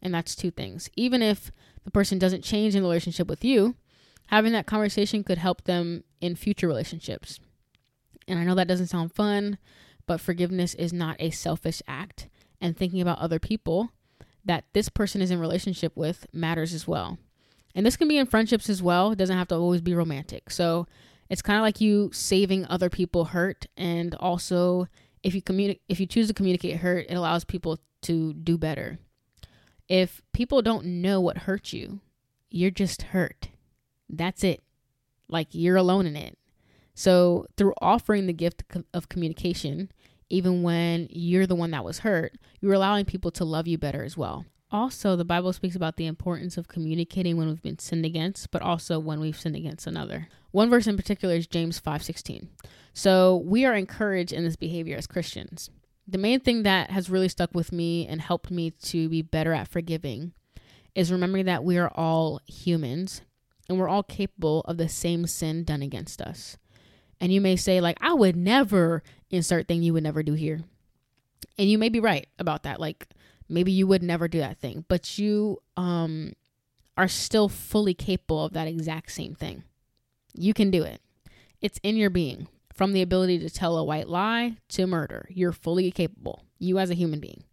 And 0.02 0.14
that's 0.14 0.36
two 0.36 0.50
things. 0.50 0.90
Even 0.94 1.22
if 1.22 1.50
the 1.84 1.90
person 1.90 2.18
doesn't 2.18 2.44
change 2.44 2.74
in 2.74 2.82
the 2.82 2.88
relationship 2.88 3.28
with 3.28 3.44
you, 3.44 3.76
having 4.26 4.52
that 4.52 4.66
conversation 4.66 5.24
could 5.24 5.38
help 5.38 5.64
them 5.64 6.04
in 6.20 6.36
future 6.36 6.68
relationships. 6.68 7.40
And 8.28 8.38
I 8.38 8.44
know 8.44 8.54
that 8.54 8.68
doesn't 8.68 8.86
sound 8.88 9.14
fun, 9.14 9.58
but 10.06 10.20
forgiveness 10.20 10.74
is 10.74 10.92
not 10.92 11.16
a 11.18 11.30
selfish 11.30 11.82
act. 11.86 12.28
And 12.60 12.76
thinking 12.76 13.00
about 13.00 13.18
other 13.18 13.38
people 13.38 13.90
that 14.44 14.64
this 14.72 14.88
person 14.88 15.20
is 15.20 15.30
in 15.30 15.40
relationship 15.40 15.96
with 15.96 16.26
matters 16.32 16.72
as 16.74 16.86
well. 16.86 17.18
And 17.74 17.84
this 17.86 17.96
can 17.96 18.08
be 18.08 18.18
in 18.18 18.26
friendships 18.26 18.68
as 18.68 18.82
well. 18.82 19.12
It 19.12 19.18
doesn't 19.18 19.36
have 19.36 19.48
to 19.48 19.56
always 19.56 19.80
be 19.80 19.94
romantic. 19.94 20.50
So 20.50 20.86
it's 21.28 21.42
kind 21.42 21.58
of 21.58 21.62
like 21.62 21.80
you 21.80 22.10
saving 22.12 22.66
other 22.66 22.90
people 22.90 23.26
hurt 23.26 23.66
and 23.76 24.14
also 24.16 24.86
if 25.22 25.34
you 25.34 25.42
communi- 25.42 25.80
if 25.88 26.00
you 26.00 26.06
choose 26.06 26.28
to 26.28 26.34
communicate 26.34 26.78
hurt, 26.78 27.06
it 27.08 27.14
allows 27.14 27.44
people 27.44 27.78
to 28.02 28.34
do 28.34 28.58
better. 28.58 28.98
If 29.88 30.20
people 30.32 30.62
don't 30.62 30.84
know 30.84 31.20
what 31.20 31.38
hurt 31.38 31.72
you, 31.72 32.00
you're 32.50 32.70
just 32.70 33.02
hurt. 33.02 33.48
That's 34.08 34.44
it. 34.44 34.62
Like 35.28 35.48
you're 35.52 35.76
alone 35.76 36.06
in 36.06 36.16
it. 36.16 36.36
So, 36.94 37.46
through 37.56 37.74
offering 37.80 38.26
the 38.26 38.32
gift 38.32 38.64
of 38.92 39.08
communication, 39.08 39.90
even 40.28 40.62
when 40.62 41.08
you're 41.10 41.46
the 41.46 41.54
one 41.54 41.70
that 41.70 41.84
was 41.84 42.00
hurt, 42.00 42.36
you're 42.60 42.72
allowing 42.72 43.04
people 43.04 43.30
to 43.32 43.44
love 43.44 43.66
you 43.66 43.78
better 43.78 44.04
as 44.04 44.16
well. 44.16 44.44
Also, 44.70 45.16
the 45.16 45.24
Bible 45.24 45.52
speaks 45.52 45.76
about 45.76 45.96
the 45.96 46.06
importance 46.06 46.56
of 46.56 46.68
communicating 46.68 47.36
when 47.36 47.48
we've 47.48 47.62
been 47.62 47.78
sinned 47.78 48.06
against, 48.06 48.50
but 48.50 48.62
also 48.62 48.98
when 48.98 49.20
we've 49.20 49.38
sinned 49.38 49.56
against 49.56 49.86
another. 49.86 50.28
One 50.50 50.70
verse 50.70 50.86
in 50.86 50.96
particular 50.96 51.34
is 51.34 51.46
James 51.46 51.78
5:16. 51.78 52.48
So, 52.94 53.36
we 53.44 53.64
are 53.64 53.74
encouraged 53.74 54.32
in 54.32 54.44
this 54.44 54.56
behavior 54.56 54.96
as 54.96 55.06
Christians. 55.06 55.70
The 56.06 56.18
main 56.18 56.40
thing 56.40 56.62
that 56.64 56.90
has 56.90 57.10
really 57.10 57.28
stuck 57.28 57.54
with 57.54 57.70
me 57.70 58.06
and 58.06 58.20
helped 58.20 58.50
me 58.50 58.70
to 58.70 59.08
be 59.08 59.22
better 59.22 59.52
at 59.52 59.68
forgiving 59.68 60.32
is 60.94 61.12
remembering 61.12 61.46
that 61.46 61.64
we 61.64 61.78
are 61.78 61.90
all 61.94 62.40
humans 62.46 63.22
and 63.68 63.78
we're 63.78 63.88
all 63.88 64.02
capable 64.02 64.60
of 64.62 64.76
the 64.76 64.88
same 64.88 65.26
sin 65.26 65.64
done 65.64 65.82
against 65.82 66.20
us. 66.20 66.56
And 67.22 67.32
you 67.32 67.40
may 67.40 67.54
say 67.54 67.80
like 67.80 67.96
I 68.00 68.12
would 68.12 68.36
never 68.36 69.02
insert 69.30 69.68
thing 69.68 69.82
you 69.82 69.94
would 69.94 70.02
never 70.02 70.24
do 70.24 70.34
here. 70.34 70.60
And 71.56 71.70
you 71.70 71.78
may 71.78 71.88
be 71.88 72.00
right 72.00 72.26
about 72.38 72.64
that. 72.64 72.80
Like 72.80 73.06
maybe 73.48 73.70
you 73.70 73.86
would 73.86 74.02
never 74.02 74.26
do 74.26 74.40
that 74.40 74.58
thing, 74.58 74.84
but 74.88 75.18
you 75.18 75.62
um 75.76 76.32
are 76.98 77.08
still 77.08 77.48
fully 77.48 77.94
capable 77.94 78.44
of 78.44 78.52
that 78.52 78.66
exact 78.66 79.12
same 79.12 79.36
thing. 79.36 79.62
You 80.34 80.52
can 80.52 80.70
do 80.70 80.82
it. 80.82 81.00
It's 81.60 81.78
in 81.82 81.96
your 81.96 82.10
being. 82.10 82.48
From 82.74 82.92
the 82.92 83.02
ability 83.02 83.38
to 83.40 83.50
tell 83.50 83.76
a 83.76 83.84
white 83.84 84.08
lie 84.08 84.56
to 84.70 84.86
murder, 84.86 85.28
you're 85.30 85.52
fully 85.52 85.90
capable, 85.92 86.42
you 86.58 86.78
as 86.78 86.90
a 86.90 86.94
human 86.94 87.20
being. 87.20 87.44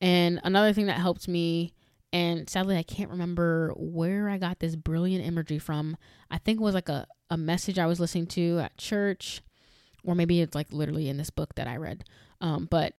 And 0.00 0.40
another 0.42 0.72
thing 0.72 0.86
that 0.86 0.98
helped 0.98 1.28
me, 1.28 1.72
and 2.16 2.48
sadly, 2.48 2.78
I 2.78 2.82
can't 2.82 3.10
remember 3.10 3.74
where 3.76 4.30
I 4.30 4.38
got 4.38 4.58
this 4.58 4.74
brilliant 4.74 5.22
imagery 5.22 5.58
from. 5.58 5.98
I 6.30 6.38
think 6.38 6.58
it 6.58 6.62
was 6.62 6.74
like 6.74 6.88
a, 6.88 7.06
a 7.28 7.36
message 7.36 7.78
I 7.78 7.84
was 7.84 8.00
listening 8.00 8.26
to 8.28 8.60
at 8.60 8.78
church, 8.78 9.42
or 10.02 10.14
maybe 10.14 10.40
it's 10.40 10.54
like 10.54 10.72
literally 10.72 11.10
in 11.10 11.18
this 11.18 11.28
book 11.28 11.56
that 11.56 11.66
I 11.66 11.76
read. 11.76 12.04
Um, 12.40 12.68
but 12.70 12.94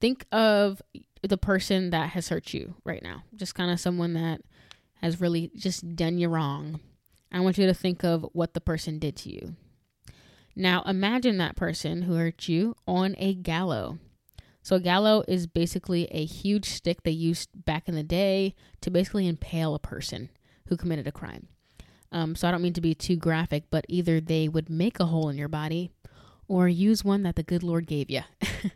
think 0.00 0.26
of 0.30 0.80
the 1.22 1.36
person 1.36 1.90
that 1.90 2.10
has 2.10 2.28
hurt 2.28 2.54
you 2.54 2.76
right 2.84 3.02
now, 3.02 3.24
just 3.34 3.56
kind 3.56 3.72
of 3.72 3.80
someone 3.80 4.14
that 4.14 4.42
has 5.00 5.20
really 5.20 5.50
just 5.56 5.96
done 5.96 6.18
you 6.18 6.28
wrong. 6.28 6.78
I 7.32 7.40
want 7.40 7.58
you 7.58 7.66
to 7.66 7.74
think 7.74 8.04
of 8.04 8.24
what 8.32 8.54
the 8.54 8.60
person 8.60 9.00
did 9.00 9.16
to 9.16 9.30
you. 9.30 9.56
Now 10.54 10.82
imagine 10.82 11.36
that 11.38 11.56
person 11.56 12.02
who 12.02 12.14
hurt 12.14 12.46
you 12.46 12.76
on 12.86 13.16
a 13.18 13.34
gallows. 13.34 13.96
So 14.62 14.76
a 14.76 14.80
gallows 14.80 15.24
is 15.26 15.46
basically 15.46 16.06
a 16.06 16.24
huge 16.24 16.66
stick 16.66 17.02
they 17.02 17.10
used 17.10 17.50
back 17.64 17.88
in 17.88 17.94
the 17.94 18.02
day 18.02 18.54
to 18.80 18.90
basically 18.90 19.26
impale 19.26 19.74
a 19.74 19.80
person 19.80 20.30
who 20.68 20.76
committed 20.76 21.06
a 21.06 21.12
crime. 21.12 21.48
Um, 22.12 22.36
so 22.36 22.46
I 22.46 22.50
don't 22.50 22.62
mean 22.62 22.74
to 22.74 22.80
be 22.80 22.94
too 22.94 23.16
graphic, 23.16 23.64
but 23.70 23.84
either 23.88 24.20
they 24.20 24.48
would 24.48 24.70
make 24.70 25.00
a 25.00 25.06
hole 25.06 25.28
in 25.28 25.36
your 25.36 25.48
body 25.48 25.90
or 26.46 26.68
use 26.68 27.04
one 27.04 27.22
that 27.24 27.36
the 27.36 27.42
good 27.42 27.62
Lord 27.62 27.86
gave 27.86 28.10
you. 28.10 28.20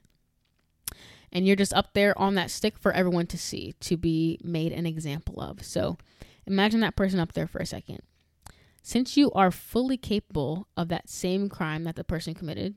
and 1.32 1.46
you're 1.46 1.54
just 1.54 1.74
up 1.74 1.92
there 1.92 2.18
on 2.18 2.34
that 2.34 2.50
stick 2.50 2.78
for 2.78 2.92
everyone 2.92 3.26
to 3.28 3.38
see, 3.38 3.74
to 3.80 3.96
be 3.96 4.40
made 4.42 4.72
an 4.72 4.86
example 4.86 5.40
of. 5.40 5.62
So 5.64 5.98
imagine 6.46 6.80
that 6.80 6.96
person 6.96 7.20
up 7.20 7.34
there 7.34 7.46
for 7.46 7.58
a 7.58 7.66
second. 7.66 8.00
Since 8.82 9.16
you 9.16 9.30
are 9.32 9.50
fully 9.50 9.96
capable 9.96 10.66
of 10.76 10.88
that 10.88 11.08
same 11.08 11.48
crime 11.48 11.84
that 11.84 11.96
the 11.96 12.04
person 12.04 12.34
committed, 12.34 12.74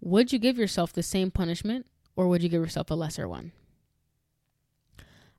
would 0.00 0.32
you 0.32 0.38
give 0.38 0.58
yourself 0.58 0.92
the 0.92 1.02
same 1.02 1.30
punishment 1.30 1.86
or 2.16 2.28
would 2.28 2.42
you 2.42 2.48
give 2.48 2.62
yourself 2.62 2.90
a 2.90 2.94
lesser 2.94 3.28
one? 3.28 3.52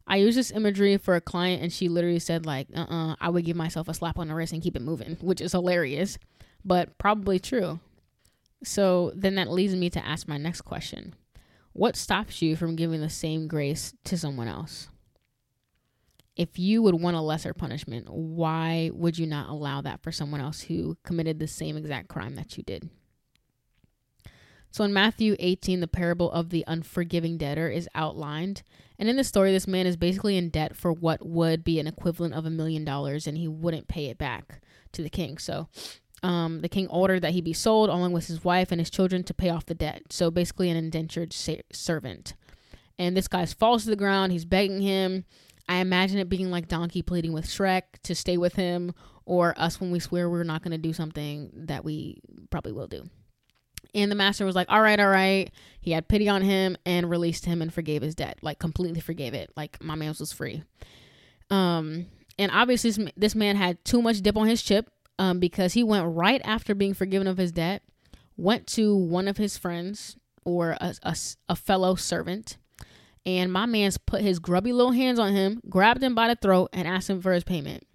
I 0.05 0.17
use 0.17 0.36
this 0.36 0.51
imagery 0.51 0.97
for 0.97 1.15
a 1.15 1.21
client 1.21 1.62
and 1.62 1.71
she 1.71 1.88
literally 1.88 2.19
said 2.19 2.45
like, 2.45 2.67
"Uh-uh, 2.75 3.15
I 3.21 3.29
would 3.29 3.45
give 3.45 3.55
myself 3.55 3.88
a 3.88 3.93
slap 3.93 4.19
on 4.19 4.27
the 4.27 4.36
wrist 4.36 4.53
and 4.53 4.62
keep 4.62 4.75
it 4.75 4.81
moving," 4.81 5.17
which 5.21 5.39
is 5.41 5.53
hilarious, 5.53 6.17
but 6.65 6.97
probably 6.97 7.39
true. 7.39 7.79
So 8.63 9.12
then 9.15 9.36
that 9.36 9.51
leads 9.51 9.75
me 9.75 9.89
to 9.91 10.05
ask 10.05 10.27
my 10.27 10.38
next 10.38 10.62
question. 10.62 11.15
What 11.71 11.95
stops 11.95 12.41
you 12.41 12.55
from 12.55 12.75
giving 12.75 13.01
the 13.01 13.09
same 13.09 13.47
grace 13.47 13.93
to 14.05 14.17
someone 14.17 14.47
else? 14.47 14.89
if 16.36 16.57
you 16.57 16.81
would 16.81 16.99
want 16.99 17.15
a 17.15 17.21
lesser 17.21 17.53
punishment, 17.53 18.09
why 18.09 18.89
would 18.93 19.17
you 19.17 19.27
not 19.27 19.49
allow 19.49 19.81
that 19.81 20.01
for 20.01 20.12
someone 20.12 20.41
else 20.41 20.62
who 20.62 20.97
committed 21.03 21.39
the 21.39 21.47
same 21.47 21.77
exact 21.77 22.07
crime 22.07 22.36
that 22.36 22.57
you 22.57 22.63
did? 22.63 22.89
So 24.73 24.83
in 24.83 24.91
Matthew 24.91 25.36
18, 25.38 25.81
the 25.81 25.88
parable 25.88 26.31
of 26.31 26.49
the 26.49 26.63
unforgiving 26.65 27.38
debtor 27.38 27.69
is 27.69 27.88
outlined. 27.93 28.63
And 28.97 29.07
in 29.07 29.17
the 29.17 29.23
story, 29.23 29.51
this 29.51 29.67
man 29.67 29.86
is 29.86 29.95
basically 29.95 30.36
in 30.36 30.49
debt 30.49 30.75
for 30.75 30.91
what 30.91 31.23
would 31.23 31.63
be 31.63 31.79
an 31.79 31.86
equivalent 31.86 32.33
of 32.33 32.47
a 32.47 32.49
million 32.49 32.83
dollars, 32.83 33.27
and 33.27 33.38
he 33.38 33.47
wouldn't 33.47 33.88
pay 33.88 34.07
it 34.07 34.17
back 34.17 34.63
to 34.93 35.03
the 35.03 35.12
king. 35.12 35.38
So 35.38 35.67
um, 36.23 36.62
the 36.62 36.69
king 36.69 36.88
ordered 36.88 37.19
that 37.19 37.33
he 37.33 37.41
be 37.41 37.53
sold 37.53 37.91
along 37.91 38.13
with 38.13 38.25
his 38.25 38.43
wife 38.43 38.71
and 38.71 38.81
his 38.81 38.89
children 38.89 39.23
to 39.25 39.33
pay 39.36 39.49
off 39.49 39.67
the 39.67 39.75
debt. 39.75 40.05
So 40.09 40.31
basically, 40.31 40.71
an 40.71 40.77
indentured 40.77 41.33
sa- 41.33 41.57
servant. 41.71 42.33
And 42.97 43.15
this 43.15 43.27
guy 43.27 43.45
falls 43.45 43.83
to 43.83 43.91
the 43.91 43.95
ground. 43.95 44.31
He's 44.31 44.43
begging 44.43 44.81
him. 44.81 45.25
I 45.69 45.77
imagine 45.77 46.17
it 46.17 46.29
being 46.29 46.49
like 46.49 46.67
Donkey 46.67 47.03
pleading 47.03 47.31
with 47.31 47.45
Shrek 47.45 47.83
to 48.03 48.15
stay 48.15 48.38
with 48.38 48.55
him, 48.55 48.95
or 49.23 49.53
us 49.55 49.79
when 49.79 49.91
we 49.91 49.99
swear 49.99 50.31
we're 50.31 50.43
not 50.43 50.63
going 50.63 50.71
to 50.71 50.79
do 50.79 50.93
something 50.93 51.51
that 51.53 51.86
we 51.86 52.21
probably 52.49 52.71
will 52.71 52.88
do. 52.88 53.07
And 53.95 54.12
the 54.12 54.15
master 54.15 54.45
was 54.45 54.56
like, 54.56 54.67
all 54.69 54.82
right, 54.82 54.99
all 54.99 55.10
right. 55.10 55.51
He 55.79 55.91
had 55.91 56.08
pity 56.08 56.27
on 56.27 56.41
him 56.41 56.77
and 56.86 57.10
released 57.10 57.45
him 57.45 57.62
and 57.62 57.73
forgave 57.73 58.01
his 58.01 58.15
debt, 58.15 58.39
like 58.41 58.60
completely 58.60 59.01
forgave 59.01 59.34
it. 59.34 59.51
Like 59.56 59.82
my 59.84 59.95
man 59.95 60.15
was 60.17 60.34
free. 60.34 60.63
Um, 61.49 62.08
and 62.39 62.51
obviously 62.51 63.12
this 63.15 63.36
man 63.36 63.56
had 63.56 63.84
too 63.86 64.01
much 64.01 64.21
dip 64.21 64.38
on 64.38 64.47
his 64.47 64.63
chip 64.63 64.89
um, 65.19 65.39
because 65.39 65.73
he 65.73 65.84
went 65.84 66.15
right 66.15 66.41
after 66.43 66.73
being 66.73 66.93
forgiven 66.93 67.27
of 67.27 67.38
his 67.38 67.51
debt, 67.51 67.84
went 68.36 68.65
to 68.67 68.95
one 68.95 69.27
of 69.27 69.38
his 69.38 69.58
friends 69.58 70.17
or 70.43 70.71
a, 70.71 70.95
a, 71.03 71.15
a 71.49 71.56
fellow 71.56 71.95
servant 71.95 72.58
and 73.25 73.51
my 73.51 73.65
man's 73.65 73.97
put 73.97 74.21
his 74.21 74.39
grubby 74.39 74.73
little 74.73 74.91
hands 74.91 75.19
on 75.19 75.34
him, 75.34 75.62
grabbed 75.69 76.03
him 76.03 76.15
by 76.15 76.27
the 76.27 76.36
throat, 76.36 76.69
and 76.73 76.88
asked 76.88 77.10
him 77.10 77.21
for 77.21 77.32
his 77.32 77.43
payment. 77.43 77.88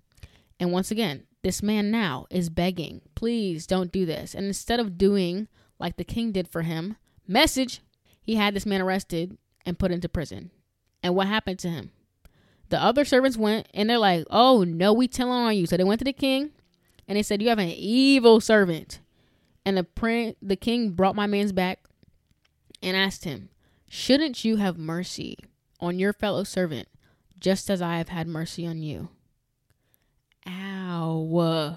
And 0.58 0.72
once 0.72 0.90
again, 0.90 1.24
this 1.42 1.62
man 1.62 1.90
now 1.90 2.26
is 2.30 2.48
begging, 2.48 3.02
please 3.14 3.66
don't 3.66 3.92
do 3.92 4.06
this. 4.06 4.34
And 4.34 4.46
instead 4.46 4.80
of 4.80 4.98
doing 4.98 5.48
like 5.78 5.96
the 5.96 6.04
king 6.04 6.32
did 6.32 6.48
for 6.48 6.62
him, 6.62 6.96
message, 7.26 7.80
he 8.20 8.34
had 8.34 8.54
this 8.54 8.66
man 8.66 8.80
arrested 8.80 9.36
and 9.64 9.78
put 9.78 9.90
into 9.90 10.08
prison. 10.08 10.50
And 11.02 11.14
what 11.14 11.26
happened 11.26 11.58
to 11.60 11.70
him? 11.70 11.90
The 12.70 12.82
other 12.82 13.04
servants 13.04 13.36
went 13.36 13.68
and 13.72 13.88
they're 13.88 13.98
like, 13.98 14.26
oh 14.30 14.64
no, 14.64 14.92
we 14.92 15.08
telling 15.08 15.32
on 15.32 15.56
you. 15.56 15.66
So 15.66 15.76
they 15.76 15.84
went 15.84 16.00
to 16.00 16.04
the 16.04 16.12
king 16.12 16.50
and 17.06 17.16
they 17.16 17.22
said, 17.22 17.40
you 17.40 17.48
have 17.48 17.58
an 17.58 17.68
evil 17.68 18.40
servant. 18.40 19.00
And 19.64 19.76
the, 19.76 19.84
prince, 19.84 20.36
the 20.42 20.56
king 20.56 20.90
brought 20.90 21.16
my 21.16 21.26
man's 21.26 21.52
back 21.52 21.80
and 22.82 22.96
asked 22.96 23.24
him, 23.24 23.50
Shouldn't 23.88 24.44
you 24.44 24.56
have 24.56 24.78
mercy 24.78 25.36
on 25.80 25.98
your 25.98 26.12
fellow 26.12 26.44
servant, 26.44 26.88
just 27.38 27.70
as 27.70 27.82
I 27.82 27.98
have 27.98 28.08
had 28.08 28.28
mercy 28.28 28.66
on 28.66 28.82
you? 28.82 29.08
Ow. 30.46 31.76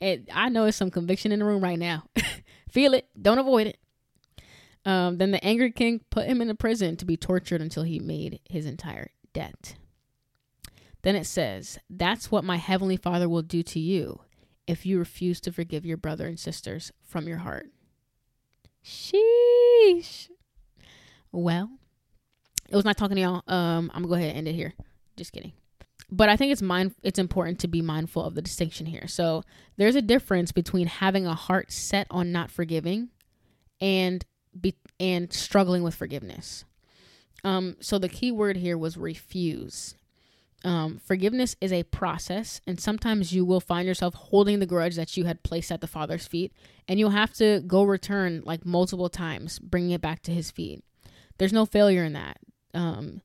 It, 0.00 0.28
I 0.32 0.48
know 0.48 0.64
it's 0.66 0.76
some 0.76 0.90
conviction 0.90 1.32
in 1.32 1.38
the 1.38 1.44
room 1.44 1.62
right 1.62 1.78
now. 1.78 2.04
Feel 2.72 2.94
it. 2.94 3.06
Don't 3.20 3.38
avoid 3.38 3.66
it. 3.66 3.78
Um, 4.84 5.18
then 5.18 5.30
the 5.30 5.44
angry 5.44 5.70
king 5.70 6.00
put 6.10 6.26
him 6.26 6.40
in 6.40 6.48
a 6.48 6.54
prison 6.54 6.96
to 6.96 7.04
be 7.04 7.18
tortured 7.18 7.60
until 7.60 7.82
he 7.82 8.00
made 8.00 8.40
his 8.48 8.64
entire 8.64 9.10
debt. 9.34 9.74
Then 11.02 11.14
it 11.14 11.26
says, 11.26 11.78
That's 11.90 12.30
what 12.30 12.44
my 12.44 12.56
heavenly 12.56 12.96
Father 12.96 13.28
will 13.28 13.42
do 13.42 13.62
to 13.62 13.78
you 13.78 14.20
if 14.66 14.86
you 14.86 14.98
refuse 14.98 15.38
to 15.42 15.52
forgive 15.52 15.84
your 15.84 15.98
brother 15.98 16.26
and 16.26 16.40
sisters 16.40 16.92
from 17.06 17.28
your 17.28 17.38
heart. 17.38 17.66
Sheesh. 18.82 20.30
Well, 21.30 21.70
it 22.70 22.74
was 22.74 22.86
not 22.86 22.96
talking 22.96 23.16
to 23.16 23.22
y'all. 23.22 23.42
Um, 23.46 23.90
I'm 23.92 24.02
gonna 24.02 24.08
go 24.08 24.14
ahead 24.14 24.30
and 24.30 24.38
end 24.38 24.48
it 24.48 24.54
here. 24.54 24.72
Just 25.16 25.32
kidding. 25.32 25.52
But 26.14 26.28
I 26.28 26.36
think 26.36 26.52
it's 26.52 26.60
mind 26.60 26.94
it's 27.02 27.18
important 27.18 27.58
to 27.60 27.68
be 27.68 27.80
mindful 27.80 28.22
of 28.22 28.34
the 28.34 28.42
distinction 28.42 28.84
here. 28.84 29.08
So 29.08 29.44
there's 29.78 29.96
a 29.96 30.02
difference 30.02 30.52
between 30.52 30.86
having 30.86 31.26
a 31.26 31.34
heart 31.34 31.72
set 31.72 32.06
on 32.10 32.30
not 32.30 32.50
forgiving 32.50 33.08
and 33.80 34.22
be 34.58 34.76
and 35.00 35.32
struggling 35.32 35.82
with 35.82 35.94
forgiveness. 35.94 36.66
Um, 37.44 37.76
so 37.80 37.98
the 37.98 38.10
key 38.10 38.30
word 38.30 38.58
here 38.58 38.76
was 38.76 38.98
refuse. 38.98 39.94
Um, 40.64 41.00
forgiveness 41.04 41.56
is 41.60 41.72
a 41.72 41.82
process, 41.84 42.60
and 42.66 42.78
sometimes 42.78 43.32
you 43.32 43.44
will 43.44 43.58
find 43.58 43.88
yourself 43.88 44.14
holding 44.14 44.60
the 44.60 44.66
grudge 44.66 44.94
that 44.96 45.16
you 45.16 45.24
had 45.24 45.42
placed 45.42 45.72
at 45.72 45.80
the 45.80 45.88
Father's 45.88 46.26
feet, 46.26 46.52
and 46.86 47.00
you'll 47.00 47.10
have 47.10 47.32
to 47.34 47.60
go 47.66 47.82
return 47.82 48.42
like 48.44 48.64
multiple 48.64 49.08
times, 49.08 49.58
bringing 49.58 49.90
it 49.90 50.02
back 50.02 50.22
to 50.22 50.30
His 50.30 50.50
feet. 50.50 50.84
There's 51.38 51.54
no 51.54 51.66
failure 51.66 52.04
in 52.04 52.12
that. 52.12 52.38
Um, 52.74 53.22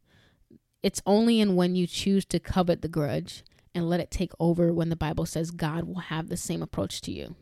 it's 0.87 1.01
only 1.05 1.41
in 1.41 1.57
when 1.57 1.75
you 1.75 1.85
choose 1.85 2.23
to 2.23 2.39
covet 2.39 2.81
the 2.81 2.87
grudge 2.87 3.43
and 3.75 3.89
let 3.89 3.99
it 3.99 4.09
take 4.09 4.31
over 4.39 4.71
when 4.71 4.87
the 4.87 4.95
Bible 4.95 5.25
says 5.25 5.51
God 5.51 5.83
will 5.83 5.99
have 5.99 6.29
the 6.29 6.37
same 6.37 6.61
approach 6.61 7.01
to 7.01 7.11
you. 7.11 7.35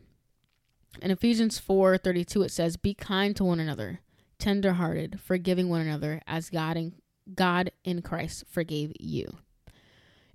In 1.00 1.12
Ephesians 1.12 1.56
4:32 1.56 2.42
it 2.42 2.50
says, 2.50 2.76
"Be 2.76 2.92
kind 2.92 3.36
to 3.36 3.44
one 3.44 3.60
another, 3.60 4.00
tender-hearted, 4.40 5.20
forgiving 5.20 5.68
one 5.68 5.80
another 5.80 6.20
as 6.26 6.50
God 6.50 6.76
in 6.76 6.94
God 7.36 7.70
in 7.84 8.02
Christ 8.02 8.42
forgave 8.48 8.92
you." 8.98 9.38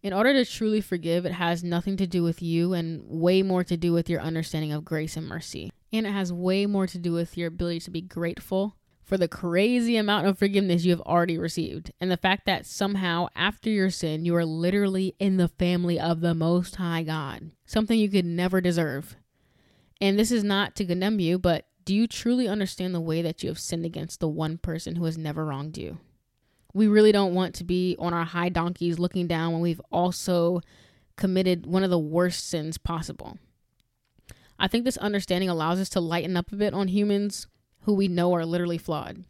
In 0.01 0.13
order 0.13 0.31
to 0.31 0.49
truly 0.49 0.79
forgive, 0.79 1.25
it 1.25 1.33
has 1.33 1.65
nothing 1.65 1.97
to 1.97 2.07
do 2.07 2.23
with 2.23 2.41
you 2.41 2.71
and 2.71 3.03
way 3.09 3.43
more 3.43 3.65
to 3.65 3.75
do 3.75 3.91
with 3.91 4.09
your 4.09 4.21
understanding 4.21 4.71
of 4.71 4.85
grace 4.85 5.17
and 5.17 5.27
mercy. 5.27 5.69
And 5.91 6.07
it 6.07 6.11
has 6.11 6.31
way 6.31 6.65
more 6.65 6.87
to 6.87 6.97
do 6.97 7.11
with 7.11 7.37
your 7.37 7.49
ability 7.49 7.81
to 7.81 7.91
be 7.91 8.01
grateful 8.01 8.77
for 9.03 9.17
the 9.17 9.27
crazy 9.27 9.97
amount 9.97 10.27
of 10.27 10.37
forgiveness 10.37 10.85
you 10.85 10.91
have 10.91 11.01
already 11.01 11.37
received, 11.37 11.91
and 11.99 12.09
the 12.09 12.17
fact 12.17 12.45
that 12.45 12.65
somehow 12.65 13.27
after 13.35 13.69
your 13.69 13.89
sin, 13.89 14.25
you 14.25 14.35
are 14.35 14.45
literally 14.45 15.15
in 15.19 15.37
the 15.37 15.47
family 15.47 15.99
of 15.99 16.21
the 16.21 16.33
Most 16.33 16.77
High 16.77 17.03
God, 17.03 17.51
something 17.65 17.99
you 17.99 18.09
could 18.09 18.25
never 18.25 18.61
deserve. 18.61 19.15
And 19.99 20.17
this 20.17 20.31
is 20.31 20.43
not 20.43 20.75
to 20.75 20.85
condemn 20.85 21.19
you, 21.19 21.37
but 21.37 21.65
do 21.83 21.95
you 21.95 22.07
truly 22.07 22.47
understand 22.47 22.95
the 22.95 23.01
way 23.01 23.21
that 23.21 23.43
you 23.43 23.49
have 23.49 23.59
sinned 23.59 23.85
against 23.85 24.19
the 24.19 24.27
one 24.27 24.57
person 24.57 24.95
who 24.95 25.05
has 25.05 25.17
never 25.17 25.45
wronged 25.45 25.77
you? 25.77 25.97
We 26.73 26.87
really 26.87 27.11
don't 27.11 27.33
want 27.33 27.55
to 27.55 27.63
be 27.63 27.95
on 27.99 28.13
our 28.13 28.23
high 28.23 28.49
donkeys 28.49 28.97
looking 28.97 29.27
down 29.27 29.51
when 29.51 29.61
we've 29.61 29.81
also 29.91 30.61
committed 31.17 31.65
one 31.65 31.83
of 31.83 31.89
the 31.89 31.99
worst 31.99 32.47
sins 32.47 32.77
possible. 32.77 33.37
I 34.57 34.67
think 34.67 34.85
this 34.85 34.97
understanding 34.97 35.49
allows 35.49 35.79
us 35.79 35.89
to 35.89 35.99
lighten 35.99 36.37
up 36.37 36.51
a 36.51 36.55
bit 36.55 36.73
on 36.73 36.87
humans 36.87 37.47
who 37.81 37.93
we 37.93 38.07
know 38.07 38.33
are 38.33 38.45
literally 38.45 38.77
flawed. 38.77 39.23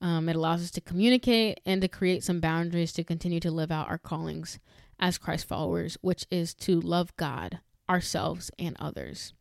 Um, 0.00 0.28
it 0.28 0.36
allows 0.36 0.62
us 0.62 0.70
to 0.72 0.80
communicate 0.80 1.60
and 1.66 1.80
to 1.82 1.88
create 1.88 2.22
some 2.22 2.40
boundaries 2.40 2.92
to 2.92 3.04
continue 3.04 3.40
to 3.40 3.50
live 3.50 3.72
out 3.72 3.88
our 3.88 3.98
callings 3.98 4.58
as 5.00 5.18
Christ 5.18 5.46
followers, 5.46 5.98
which 6.00 6.26
is 6.30 6.54
to 6.54 6.80
love 6.80 7.16
God, 7.16 7.60
ourselves, 7.88 8.50
and 8.58 8.76
others. 8.78 9.32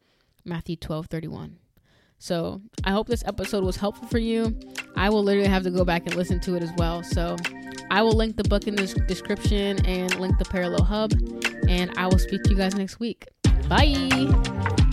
Matthew 0.43 0.75
12 0.75 1.07
31. 1.07 1.57
So 2.19 2.61
I 2.83 2.91
hope 2.91 3.07
this 3.07 3.23
episode 3.27 3.63
was 3.63 3.75
helpful 3.75 4.07
for 4.07 4.17
you. 4.17 4.57
I 4.95 5.09
will 5.09 5.23
literally 5.23 5.49
have 5.49 5.63
to 5.63 5.69
go 5.69 5.85
back 5.85 6.07
and 6.07 6.15
listen 6.15 6.39
to 6.41 6.55
it 6.55 6.63
as 6.63 6.71
well. 6.77 7.03
So 7.03 7.35
I 7.91 8.01
will 8.01 8.13
link 8.13 8.37
the 8.37 8.43
book 8.43 8.67
in 8.67 8.75
the 8.75 8.87
description 9.07 9.85
and 9.85 10.19
link 10.19 10.37
the 10.39 10.45
Parallel 10.45 10.83
Hub. 10.83 11.13
And 11.67 11.91
I 11.97 12.07
will 12.07 12.19
speak 12.19 12.43
to 12.43 12.49
you 12.51 12.57
guys 12.57 12.75
next 12.75 12.99
week. 12.99 13.27
Bye. 13.69 14.85